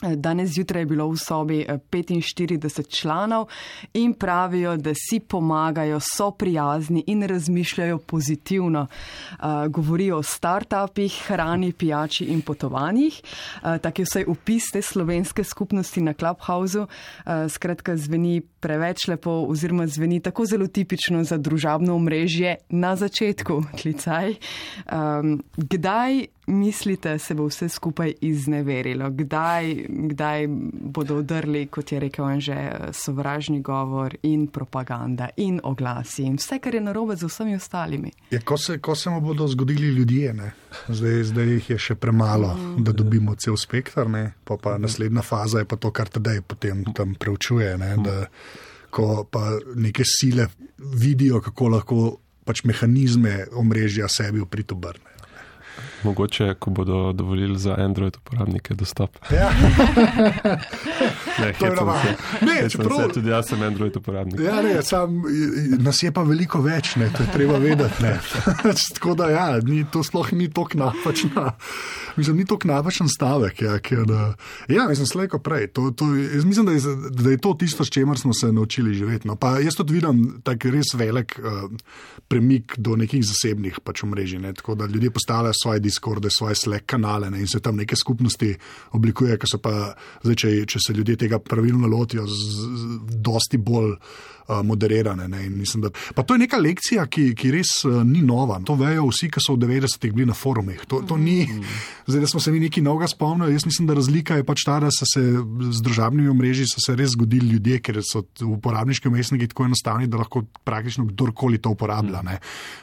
[0.00, 3.46] Danes zjutraj je bilo v sobi 45 eh, članov
[3.94, 8.86] in pravijo, da si pomagajo, so prijazni in razmišljajo pozitivno.
[9.30, 13.20] Uh, govorijo o startupih, hrani, pijači in potovanjih.
[13.22, 16.78] Uh, tak je vsaj upis te slovenske skupnosti na Clubhouse.
[16.78, 16.86] Uh,
[17.48, 24.34] skratka, zveni preveč lepo oziroma zveni tako zelo tipično za družabno omrežje na začetku klicaj.
[24.92, 29.10] Um, kdaj mislite, se bo vse skupaj izneverilo?
[29.10, 32.56] Kdaj, kdaj bodo odrli, kot je rekel on že,
[32.92, 38.12] sovražni govor in propaganda in oglasi in vse, kar je narobe z vsemi ostalimi?
[38.30, 40.34] Ja, ko, se, ko se mu bodo zgodili ljudje,
[40.88, 42.84] zdaj, zdaj jih je še premalo, mm.
[42.84, 44.08] da dobimo cel spektr,
[44.44, 47.76] pa, pa naslednja faza je pa to, kar tedaj potem tam preučuje.
[47.78, 48.26] Ne, da,
[48.90, 50.48] ko pa neke sile
[50.78, 52.00] vidijo, kako lahko
[52.44, 55.09] pač mehanizme omrežja sebi upritobrne.
[56.02, 59.18] Mogoče, ko bodo dovolili za Android uporabnike dostop.
[59.30, 59.50] Ja.
[61.40, 62.10] ne, to je normalno.
[62.40, 64.40] Ne, čeprav tudi jaz sem Android uporabnik.
[64.40, 65.22] Ja, ne, sam,
[65.78, 68.04] nas je pa veliko več, ne, to je treba vedeti.
[68.94, 71.50] Tako da, ja, ni, to sploh ni tako napačno.
[72.16, 73.62] Mislim, ni tako napačen stavek.
[73.62, 74.04] Ja, ker,
[74.68, 75.66] ja mislim, slejko prej.
[75.76, 78.94] To, to, jaz mislim, da je, da je to tisto, s čemer smo se naučili
[78.94, 79.28] živeti.
[79.28, 79.36] No.
[79.36, 81.70] Pa jaz tudi vidim tak res velik uh,
[82.28, 84.38] premik do nekih zasebnih pač omrežij.
[84.38, 87.96] Ne, tako da ljudje postavljajo svoje Discorde, svoje Slack kanale ne, in se tam neke
[87.96, 88.54] skupnosti
[88.92, 89.92] oblikuje, ki so pa,
[90.24, 93.94] zdaj, če, če se ljudje tega pravilno lotijo, z, z, dosti bolj
[94.50, 95.28] uh, moderirane.
[95.28, 95.46] Ne,
[95.82, 98.58] da, pa to je neka lekcija, ki, ki res uh, ni nova.
[98.66, 100.82] To vejo vsi, ki so v 90-ih bili na forumih.
[100.90, 101.44] To, to ni,
[102.06, 103.54] zdaj, da smo se mi nekaj novega spomnili.
[103.54, 105.22] Jaz mislim, da razlika je pač ta, da so se
[105.70, 106.66] z državnimi omrežji
[106.98, 112.22] res zgodili ljudje, ker so uporabniški umestniki tako enostavni, da lahko praktično kdorkoli to uporablja.
[112.26, 112.38] Ne.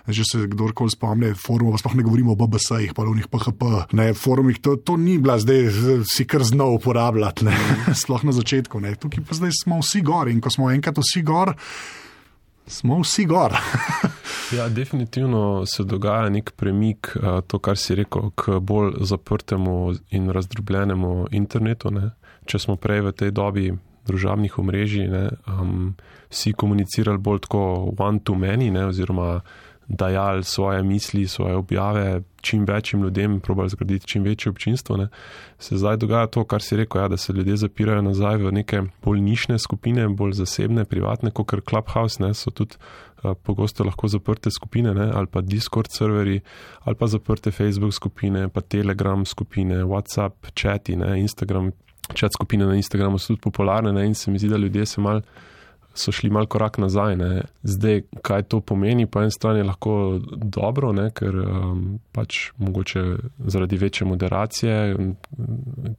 [0.08, 4.76] Že se kdorkoli spomne forumov, sploh ne govorimo o BBS-jih polovnih PHP, ne, forumih, to,
[4.76, 5.70] to ni bila zdaj
[6.06, 7.56] si kar znal uporabljati, ne,
[8.02, 8.80] sploh na začetku.
[8.80, 8.96] Ne.
[8.96, 11.54] Tukaj pa zdaj smo vsi gor in ko smo enkrat vsi gor,
[12.68, 13.56] smo vsi gor.
[14.58, 17.14] ja, definitivno se dogaja nek premik,
[17.48, 21.92] to, kar si rekel, k bolj zaprtemu in razdrobljenemu internetu.
[21.92, 22.12] Ne.
[22.48, 23.72] Če smo prej v tej dobi
[24.08, 25.96] družabnih omrežij, ne, um,
[26.32, 29.42] vsi komunicirali bolj tako one-to-many, oziroma
[29.88, 34.98] dajali svoje misli, svoje objave čim večjim ljudem, probali zgraditi čim večje občinstvo.
[34.98, 35.08] Ne.
[35.60, 38.82] Se zdaj dogaja to, kar si rekel, ja, da se ljudje zapirajo nazaj v neke
[39.04, 44.08] bolj nišne skupine, bolj zasebne, privatne, kot kar Clubhouse, ne, so tudi uh, pogosto lahko
[44.08, 46.40] zaprte skupine, ne, ali pa Discord serveri,
[46.84, 51.72] ali pa zaprte Facebook skupine, pa Telegram skupine, WhatsApp, chati, ne, Instagram.
[52.14, 55.02] Čat skupine na Instagramu so tudi popularne ne, in se mi zdi, da ljudje se
[55.02, 55.22] malo
[56.00, 57.16] so šli mal korak nazaj.
[57.16, 57.42] Ne.
[57.64, 63.04] Zdaj, kaj to pomeni, po eni strani je lahko dobro, ne, ker um, pač mogoče
[63.46, 64.96] zaradi večje moderacije,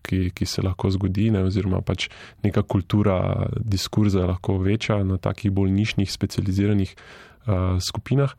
[0.03, 2.09] ki, ki se lahko zgodi, ne, oziroma pač
[2.45, 8.35] neka kultura diskurza je lahko večja na takih bolj nišnih, specializiranih uh, skupinah.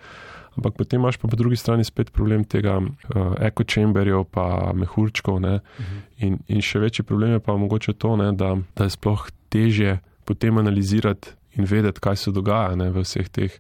[0.60, 5.36] Ampak potem imaš pa po drugi strani spet problem tega uh, eko-chamberjev, pa mehurčkov.
[5.36, 5.56] Uh mhm.
[5.56, 6.02] -huh.
[6.18, 10.00] in, in še večji problem je pa mogoče to, ne, da, da je sploh težje
[10.26, 13.60] potem analizirati in vedeti, kaj se dogaja ne, v vseh teh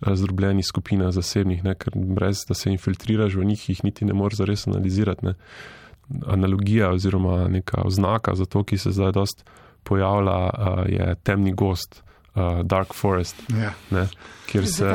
[0.00, 4.42] razdrobljenih skupinah zasebnih, ne, ker brez da se infiltriraš v njih, jih niti ne moreš
[4.42, 5.26] zares analizirati.
[5.26, 5.34] Ne.
[6.26, 9.44] Analogija oziroma neka oznaka za to, ki se zdaj dost
[9.84, 12.02] pojavlja, uh, je temni gost,
[12.34, 13.42] uh, Dark Forest.
[13.48, 13.74] Yeah.
[13.90, 14.06] Ne,
[14.46, 14.94] kjer se.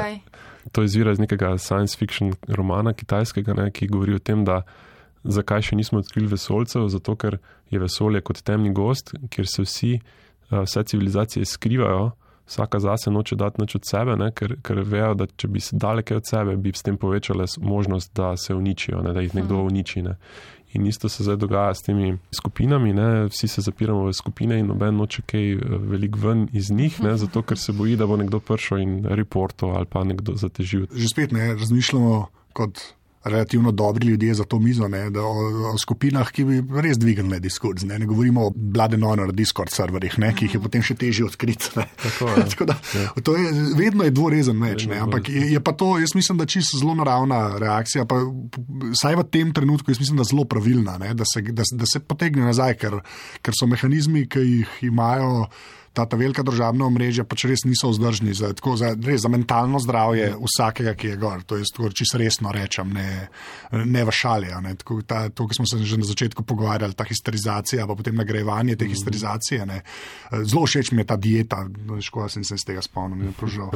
[0.72, 4.62] To izvira iz nekega science fiction romana kitajskega, ne, ki govori o tem, da
[5.24, 7.38] zakaj še nismo odkrili vesolcev, zato ker
[7.72, 9.92] je vesolje kot temni gost, kjer se vsi,
[10.52, 12.14] vse civilizacije skrivajo,
[12.48, 15.78] vsaka zase noče dati nič od sebe, ne, ker, ker vejo, da če bi se
[15.80, 19.64] daleke od sebe, bi s tem povečale možnost, da se uničijo, ne, da jih nekdo
[19.64, 20.02] uniči.
[20.02, 20.18] Ne.
[20.74, 23.26] In isto se zdaj dogaja s temi skupinami, ne?
[23.30, 25.54] vsi se zapiramo v skupine in noben noče kaj
[25.92, 27.14] velik ven iz njih, ne?
[27.18, 30.88] zato ker se boji, da bo nekdo prišel in reporto ali pa nekdo zatežil.
[30.90, 32.26] Že spet ne razmišljamo
[32.58, 32.82] kot
[33.24, 35.34] relativno dobri ljudje za to mizo, ne, da o,
[35.74, 37.84] o skupinah, ki bi res dvignili diskurs.
[37.88, 41.72] Ne, ne govorimo o Bladenonu, Discord serverjih, ne, ki jih je potem še težje odkriti.
[41.74, 42.46] Tako, ja.
[42.52, 42.78] Tako da,
[43.24, 46.50] to je, vedno je dvorezen meč, ne, ampak je, je pa to, jaz mislim, da
[46.50, 48.20] čisto zelo naravna reakcija, pa
[48.94, 52.04] vsaj v tem trenutku, jaz mislim, da zelo pravilna, ne, da, se, da, da se
[52.04, 53.00] potegne nazaj, ker,
[53.42, 55.48] ker so mehanizmi, ki jih imajo
[55.94, 59.80] ta, ta velika državna omrežja pač res niso vzdržni za, tako, za, res, za mentalno
[59.80, 61.44] zdravje vsakega, ki je gor.
[61.46, 63.28] To je čisto resno rečem, ne,
[63.72, 64.50] ne v šali.
[64.66, 64.76] Ne.
[64.82, 68.76] Tako, ta, to, ki smo se že na začetku pogovarjali, ta histerizacija, pa potem nagrajevanje
[68.76, 69.66] te histerizacije.
[69.70, 69.82] Ne.
[70.44, 71.64] Zelo všeč mi je ta dieta,
[72.02, 73.34] škoda sem se iz tega spomnil.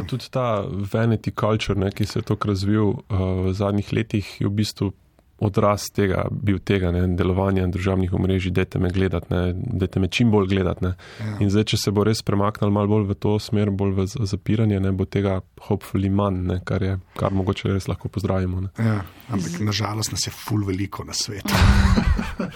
[0.07, 3.03] Tudi ta vanity culture, ne, ki se je tako razvil uh,
[3.47, 4.91] v zadnjih letih, je v bistvu
[5.39, 10.07] odraz tega, bil tega ne, delovanja državnih omrežij, da te me gledate, da te me
[10.07, 10.93] čim bolj gledate.
[11.19, 11.35] Ja.
[11.43, 14.79] In zdaj, če se bo res premaknil malo bolj v to smer, bolj v zapiranje,
[14.81, 18.63] ne bo tega hopefully manj, ne, kar je, kar mogoče res lahko pozdravimo.
[18.81, 21.53] Ja, ampak nažalost nas je ful veliko na svetu.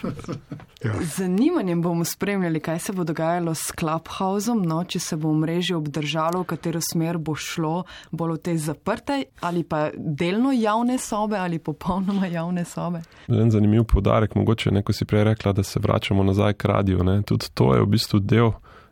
[0.86, 0.96] ja.
[1.16, 6.42] Zanimanjem bomo spremljali, kaj se bo dogajalo s Clubhouseom, no, če se bo omrežje obdržalo,
[6.42, 11.60] v katero smer bo šlo, bolj v tej zaprtej ali pa delno javne sobe ali
[11.60, 13.02] popolnoma javne sobe sobe.
[13.28, 17.04] En zanimiv podarek, mogoče neko si prej rekla, da se vračamo nazaj k radiju.
[17.04, 17.22] Ne?
[17.28, 18.52] Tudi to je v bistvu del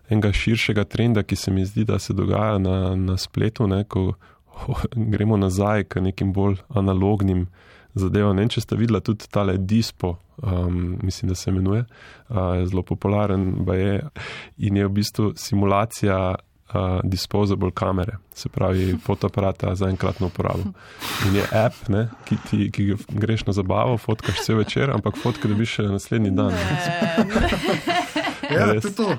[0.09, 3.83] enega širšega trenda, ki se mi zdi, da se dogaja na, na spletu, ne?
[3.83, 4.13] ko
[4.67, 7.47] oh, gremo nazaj k nekim bolj analognim
[7.93, 8.35] zadevam.
[8.35, 10.17] Ne vem, če ste videli tudi tale dispo.
[10.39, 11.83] Um, mislim, da se imenuje,
[12.29, 13.97] uh, zelo popularen je
[14.57, 16.35] in je v bistvu simulacija
[16.73, 20.63] uh, disposable kamere, se pravi fotoaparata za enkratno uporabo.
[21.27, 25.47] In je app, ne, ki ti ki greš na zabavo, fotkaš vse večer, ampak fotke
[25.47, 26.53] dobiš še naslednji dan.
[28.49, 29.15] Ja, to je to.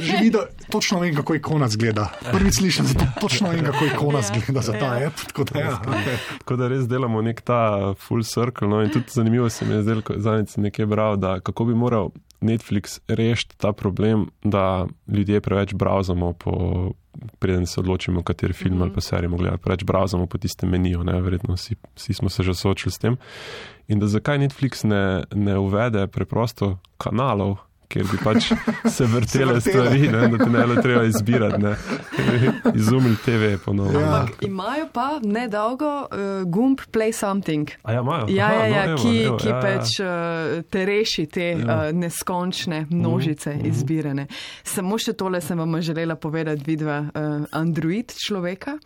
[0.00, 0.40] Že videl,
[0.70, 2.10] točno vem, kako ikona zgleda.
[2.32, 5.16] Prvič slišim, zato točno vem, kako ikona zgleda za ta app.
[5.26, 6.16] Tako da, ja, okay.
[6.38, 8.68] tako da res delamo nek ta full circle.
[8.68, 12.10] No, in tudi zanimivo se mi je zdelo, zadnjič nekaj bral, da kako bi moral
[12.40, 16.90] Netflix rešiti ta problem, da ljudje preveč browsamo po.
[17.38, 18.82] Preden se odločimo, kateri film mm -hmm.
[18.82, 22.42] ali pa serijo gledamo, preveč browsamo po tistem meniju, ne, verjetno vsi, vsi smo se
[22.42, 23.16] že soočili s tem.
[23.88, 27.56] In da zakaj Netflix ne, ne uvede preprosto kanalov,
[27.88, 28.50] kjer bi pač
[28.96, 31.76] se vrtele stvari, ne, da te ne le treba izbirati, ne.
[32.74, 34.00] izumili TV ponovno.
[34.00, 34.26] Ja.
[34.40, 37.70] Imajo pa nedolgo uh, gumb Play Something.
[37.82, 38.26] A ja, imajo.
[38.28, 41.56] Ja, ja, ja, no, evo, ki, evo, ki ja, pač uh, te reši te ja.
[41.56, 43.68] uh, neskončne množice uh -huh.
[43.68, 44.26] izbirane.
[44.62, 47.08] Samo še tole sem vam želela povedati, vidva uh,
[47.52, 48.78] Android človeka.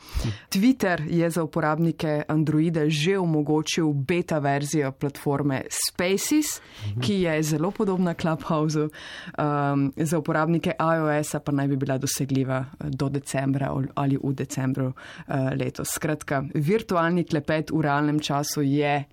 [0.49, 7.01] Twitter je za uporabnike Androida že omogočil beta verzijo platforme Spaces, uh -huh.
[7.01, 8.90] ki je zelo podobna Clubhouse.
[9.39, 15.51] Um, za uporabnike iOS-a pa naj bi bila dosegljiva do decembra ali v decembru uh,
[15.57, 15.95] letos.
[15.95, 19.05] Skratka, virtualni klepet v realnem času je.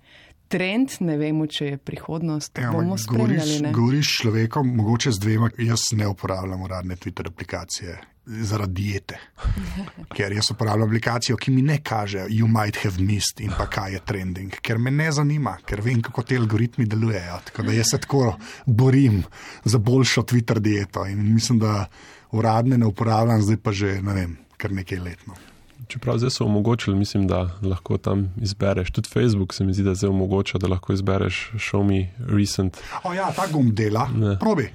[0.48, 2.58] Trend, ne vemo, če je prihodnost.
[2.58, 3.72] Ja, bomo spremljali.
[3.72, 9.18] Govoriš s človekom, mogoče z dvema, jaz ne uporabljam uradne Twitter aplikacije zaradi diete.
[10.16, 13.92] Ker jaz uporabljam aplikacijo, ki mi ne kaže, you might have missed in pa kaj
[13.92, 17.40] je trending, ker me ne zanima, ker vem, kako ti algoritmi delujejo.
[17.50, 18.36] Tako da jaz se tako
[18.66, 19.22] borim
[19.64, 21.86] za boljšo Twitter dieto in mislim, da
[22.30, 25.34] uradne ne uporabljam, zdaj pa že ne vem, kar nekaj letno.
[25.88, 28.90] Čeprav zdaj so omogočili, mislim, da lahko tam izbereš.
[28.90, 32.76] Tudi Facebook se mi zdi, da zdaj omogoča, da lahko izbereš Show Me Recent.
[33.04, 34.08] O ja, ta gum dela.
[34.40, 34.68] Probi.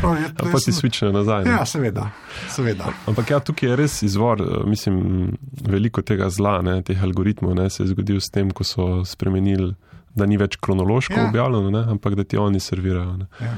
[0.00, 1.44] Probi ja, pa ti switchne nazaj.
[1.44, 1.50] Ne?
[1.50, 2.10] Ja, seveda.
[2.48, 2.92] seveda.
[3.06, 5.32] Ampak ja, tukaj je res izvor, mislim,
[5.66, 9.74] veliko tega zla, ne, teh algoritmov, ne, se je zgodil s tem, ko so spremenili,
[10.14, 11.28] da ni več kronološko ja.
[11.28, 13.26] objavljeno, ne, ampak da ti oni servirajo.
[13.40, 13.56] Ja.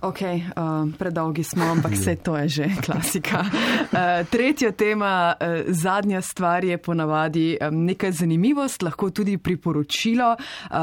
[0.00, 3.40] Ok, uh, predolgi smo, ampak vse to je že klasika.
[3.40, 10.76] Uh, tretja tema, uh, zadnja stvar je ponavadi um, nekaj zanimivost, lahko tudi priporočilo, uh,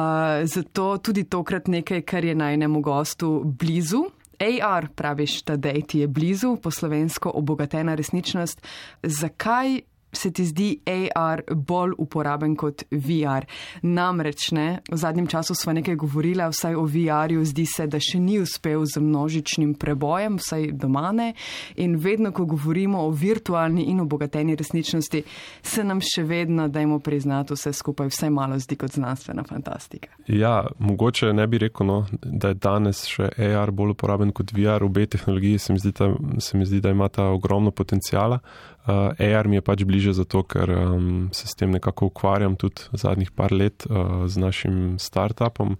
[0.43, 4.03] zato tudi tokrat nekaj, kar je najnemu gostu blizu.
[4.43, 5.57] AR, praviš, da
[5.87, 8.61] ti je blizu, po slovensko obogatena resničnost.
[9.03, 9.79] Zakaj
[10.13, 10.69] se ti zdi
[11.15, 13.47] AR bolj uporaben kot VR.
[13.81, 18.19] Namreč ne, v zadnjem času smo nekaj govorili, vsaj o VR-ju, zdi se, da še
[18.19, 21.33] ni uspel z množičnim prebojem, vsaj doma ne.
[21.81, 25.23] In vedno, ko govorimo o virtualni in obogateni resničnosti,
[25.61, 30.13] se nam še vedno, dajmo priznati, vse skupaj vsaj malo zdi kot znanstvena fantastika.
[30.27, 34.83] Ja, mogoče ne bi rekel, no, da je danes še AR bolj uporaben kot VR.
[34.83, 38.39] Obe tehnologiji se mi zdi, da, se mi zdi, da imata ogromno potencijala.
[38.83, 42.83] Uh, AR mi je pač bliže zato, ker um, se s tem nekako ukvarjam tudi
[42.91, 45.77] zadnjih par let uh, z našim startupom.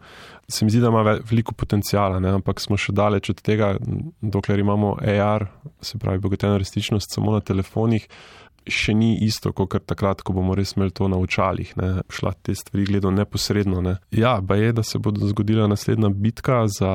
[0.47, 2.32] Se mi zdi, da ima veliko potencijala, ne?
[2.39, 3.74] ampak smo še daleč od tega,
[4.22, 5.49] dokler imamo AR,
[5.84, 8.08] se pravi, bogatena resničnost samo na telefonih.
[8.64, 12.06] Še ni isto, kot takrat, ko bomo res imeli to na očalih, ne?
[12.08, 13.84] šla te stvari gledano neposredno.
[13.84, 13.97] Ne?
[14.16, 16.93] Ja, pa je, da se bo zgodila naslednja bitka za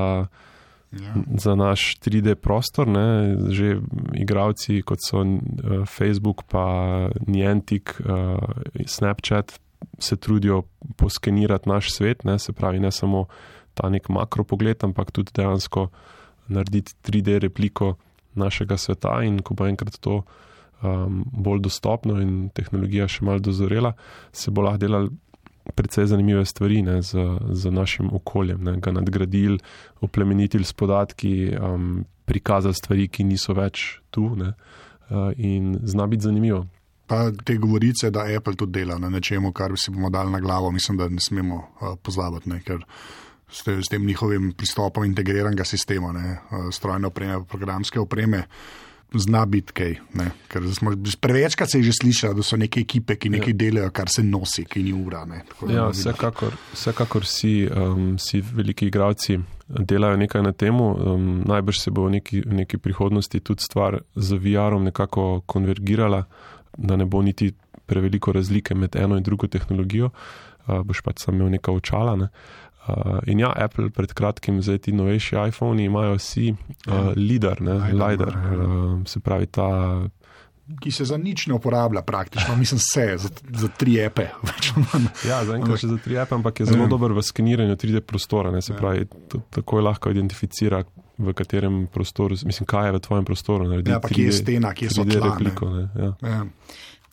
[0.92, 1.14] ja.
[1.36, 2.88] za naš 3D prostor.
[2.88, 3.36] Ne?
[3.50, 3.80] Že
[4.14, 5.38] igravci kot so uh,
[5.86, 8.38] Facebook, pa Niantic, uh,
[8.86, 9.60] Snapchat
[9.98, 10.62] se trudijo
[10.96, 12.38] poskenirati naš svet, ne?
[12.38, 13.26] se pravi, ne samo
[13.74, 15.88] ta nek makro pogled, ampak tudi dejansko
[16.48, 17.94] narediti 3D repliko
[18.34, 20.22] našega sveta in ko bo enkrat to.
[20.78, 23.96] Um, bolj dostopno in tehnologija še malo dozorela,
[24.30, 25.08] se bo lahko delal
[25.74, 27.16] precej zanimive stvari ne, z,
[27.50, 29.58] z našim okoljem, ne, ga nadgradili,
[30.00, 34.52] oplemenitili s podatki, um, prikazali stvari, ki niso več tu ne,
[35.10, 36.66] uh, in zna biti zanimivo.
[37.08, 40.70] Pa te govorice, da Apple tudi dela na nečemu, kar si bomo dali na glavo,
[40.70, 42.84] mislim, da ne smemo uh, pozabiti, ne, ker
[43.48, 48.44] s, te, s tem njihovim pristopom integriranega sistema, ne, uh, strojne opreme, programske opreme
[49.14, 49.94] zna biti kaj.
[51.20, 53.56] Prevečkrat se je že slišalo, da so neke ekipe, ki nekaj ja.
[53.56, 55.24] delajo, kar se nosi, ki ni ura.
[55.68, 59.38] Ja, vsekakor, vsekakor si, um, si veliki igravci
[59.68, 60.80] delajo nekaj na tem.
[60.80, 66.24] Um, najbrž se bo v neki, v neki prihodnosti tudi stvar z VR-om nekako konvergirala,
[66.76, 67.52] da ne bo niti
[67.86, 70.10] preveliko razlike med eno in drugo tehnologijo.
[70.68, 72.16] Uh, boš pač sam imel neka očala.
[72.16, 72.28] Ne?
[72.28, 72.67] Uh,
[73.26, 78.00] in ja, Apple pred kratkim, zdaj ti novejši iPhoni imajo vsi uh, LIDAR, ne, LIDAR,
[78.08, 79.68] LIDAR uh, se pravi ta.
[80.82, 83.28] Ki se za nič ne uporablja, praktično, mislim, vse za,
[83.60, 84.26] za tri epe.
[85.30, 86.92] ja, za enkrat še za tri epe, ampak je zelo mm.
[86.92, 88.52] dober v skeniranju 3D prostora.
[88.52, 88.78] Ne, se ja.
[88.78, 89.06] pravi,
[89.50, 90.84] tako je lahko identificira,
[91.18, 93.64] v katerem prostoru, mislim, kaj je v tvojem prostoru.
[93.72, 95.70] Ja, pa 3D, kje je stena, kje so tla, repliko.
[95.72, 96.12] Ne, ja.
[96.22, 96.44] Ja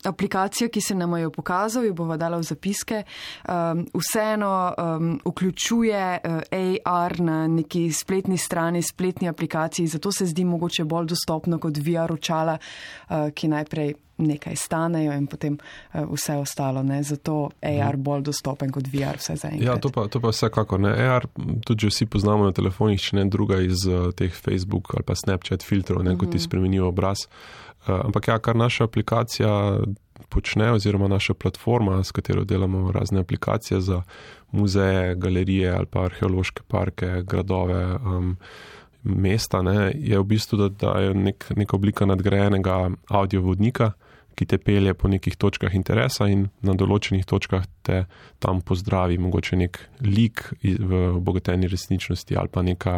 [0.06, 3.02] aplikacijo, ki se nam jo pokazal, jo bova dala v zapiske,
[3.48, 6.40] um, vseeno um, vključuje uh,
[6.84, 12.12] AR na neki spletni strani, spletni aplikaciji, zato se zdi mogoče bolj dostopno kot VR
[12.12, 16.82] očala, uh, ki najprej nekaj stanejo in potem uh, vse ostalo.
[16.82, 17.02] Ne?
[17.02, 18.02] Zato AR mhm.
[18.02, 19.66] bolj dostopen kot VR vse za enkrat.
[19.66, 20.80] Ja, to pa, to pa vsekakor.
[20.80, 20.94] Ne?
[21.08, 21.28] AR
[21.66, 25.64] tudi vsi poznamo na telefonih, če ne druga iz uh, teh Facebook ali pa Snapchat
[25.66, 26.46] filtrov, ne, kot ti mhm.
[26.48, 27.26] spremenijo obraz.
[27.86, 29.78] Eh, ampak ja, kar naša aplikacija
[30.28, 34.02] počne, oziroma naša platforma, s katero delamo razne aplikacije za
[34.50, 38.36] muzeje, galerije ali pa arheološke parke, gradove, um,
[39.02, 43.92] mesta, ne, je v bistvu, da, da je nek, neka oblika nadgrajenega audiovodnika,
[44.36, 48.02] ki te pelje po nekih točkah interesa in na določenih točkah te
[48.42, 52.96] tam pozdravi, mogoče nek lik v obogateni resničnosti ali pa neka,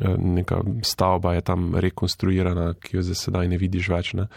[0.00, 4.14] eh, neka stavba je tam rekonstruirana, ki jo zdaj sedaj ne vidiš več.
[4.16, 4.28] Ne.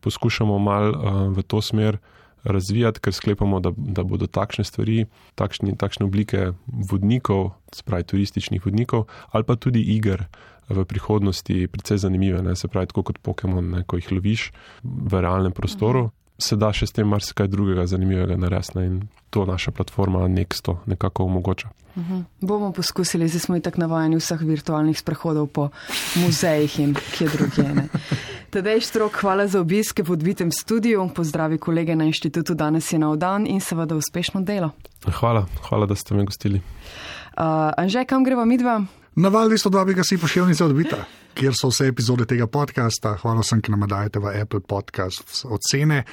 [0.00, 1.98] Poskušamo mal uh, v to smer
[2.44, 9.08] razvijati, ker sklepamo, da, da bodo takšne stvari, takšni, takšne oblike vodnikov, spravi turističnih vodnikov
[9.34, 10.28] ali pa tudi iger
[10.68, 12.42] v prihodnosti precej zanimive.
[12.42, 12.56] Ne?
[12.56, 13.82] Se pravi, tako kot Pokémon, ne?
[13.86, 14.50] ko jih loviš
[14.84, 19.00] v realnem prostoru, se da še s tem marsikaj drugega zanimivega narediti in
[19.34, 21.68] to naša platforma Nexto nekako omogoča.
[21.96, 22.24] Uh -huh.
[22.40, 25.68] Bomo poskusili, zdaj smo i tako navajeni vseh virtualnih sprehodov po
[26.16, 27.88] muzejih in kje drugje.
[28.50, 33.16] Tadej Štrok, hvala za obiske v odbitem studiu, pozdravi kolege na inštitutu, danes je na
[33.16, 34.70] dan in seveda uspešno delo.
[35.04, 36.60] Hvala, hvala, da ste me gostili.
[37.36, 37.42] Uh,
[37.76, 38.84] Anže, kam greva midva?
[39.18, 40.96] Na val 202 bi ga si pošiljnica odbita,
[41.34, 43.16] kjer so vse epizode tega podcasta.
[43.18, 46.04] Hvala vsem, ki nam dajete v Apple podcast ocene.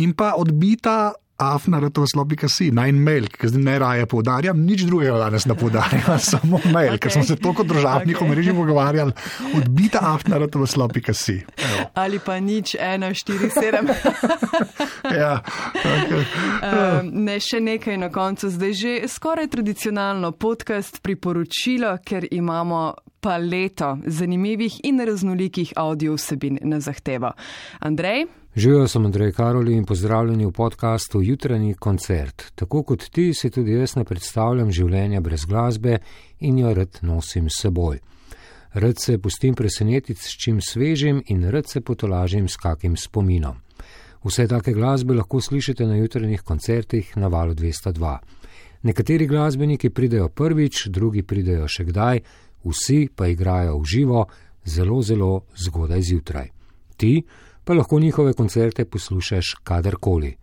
[0.00, 5.46] In pa odbita afna.slobika.si, naj en mail, ki zdaj ne raje poudarjam, nič drugega danes
[5.50, 7.02] ne poudarjam, samo mail, okay.
[7.02, 8.26] ker smo se toliko državnih okay.
[8.26, 9.12] omrežij pogovarjali,
[9.58, 11.40] odbita afna.slobika.si.
[12.02, 13.90] Ali pa nič, ena, štiri, sedem.
[15.20, 15.40] ja,
[15.82, 16.22] okay.
[16.22, 23.98] um, ne še nekaj na koncu, zdaj že skoraj tradicionalno podcast priporočilo, ker imamo paleto
[24.06, 27.32] zanimivih in raznolikih audio vsebin na zahtevo.
[27.80, 28.26] Andrej?
[28.56, 32.42] Živijo sem Andrej Karoli in pozdravljeni v podkastu Jutranji koncert.
[32.54, 35.98] Tako kot ti si tudi jaz ne predstavljam življenja brez glasbe
[36.38, 37.98] in jo rad nosim s seboj.
[38.74, 43.56] Rad se pustim presenetiti s čim svežim in rad se potolažim s kakim spominom.
[44.24, 48.18] Vse take glasbe lahko slišite na jutranjih koncertih na valu 202.
[48.82, 52.22] Nekateri glasbeniki pridejo prvič, drugi pridejo še kdaj,
[52.64, 54.26] vsi pa igrajo v živo,
[54.64, 56.48] zelo, zelo zgodaj zjutraj.
[56.96, 57.24] Ti
[57.64, 60.36] pa lahko njihove koncerte poslušaš kadarkoli.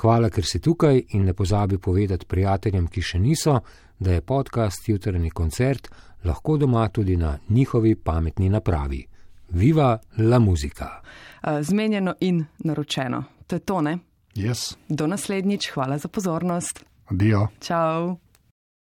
[0.00, 3.58] Hvala, ker si tukaj in ne pozabi povedati prijateljem, ki še niso,
[3.98, 5.90] da je podcast Jutrni koncert
[6.24, 9.06] lahko doma tudi na njihovi pametni napravi.
[9.48, 10.88] Viva la muzika!
[11.60, 13.24] Zmenjeno in naročeno.
[13.46, 13.98] To je to, ne?
[14.34, 14.76] Yes.
[14.88, 16.84] Do naslednjič, hvala za pozornost.
[17.06, 17.48] Adijo.
[17.60, 18.16] Čau.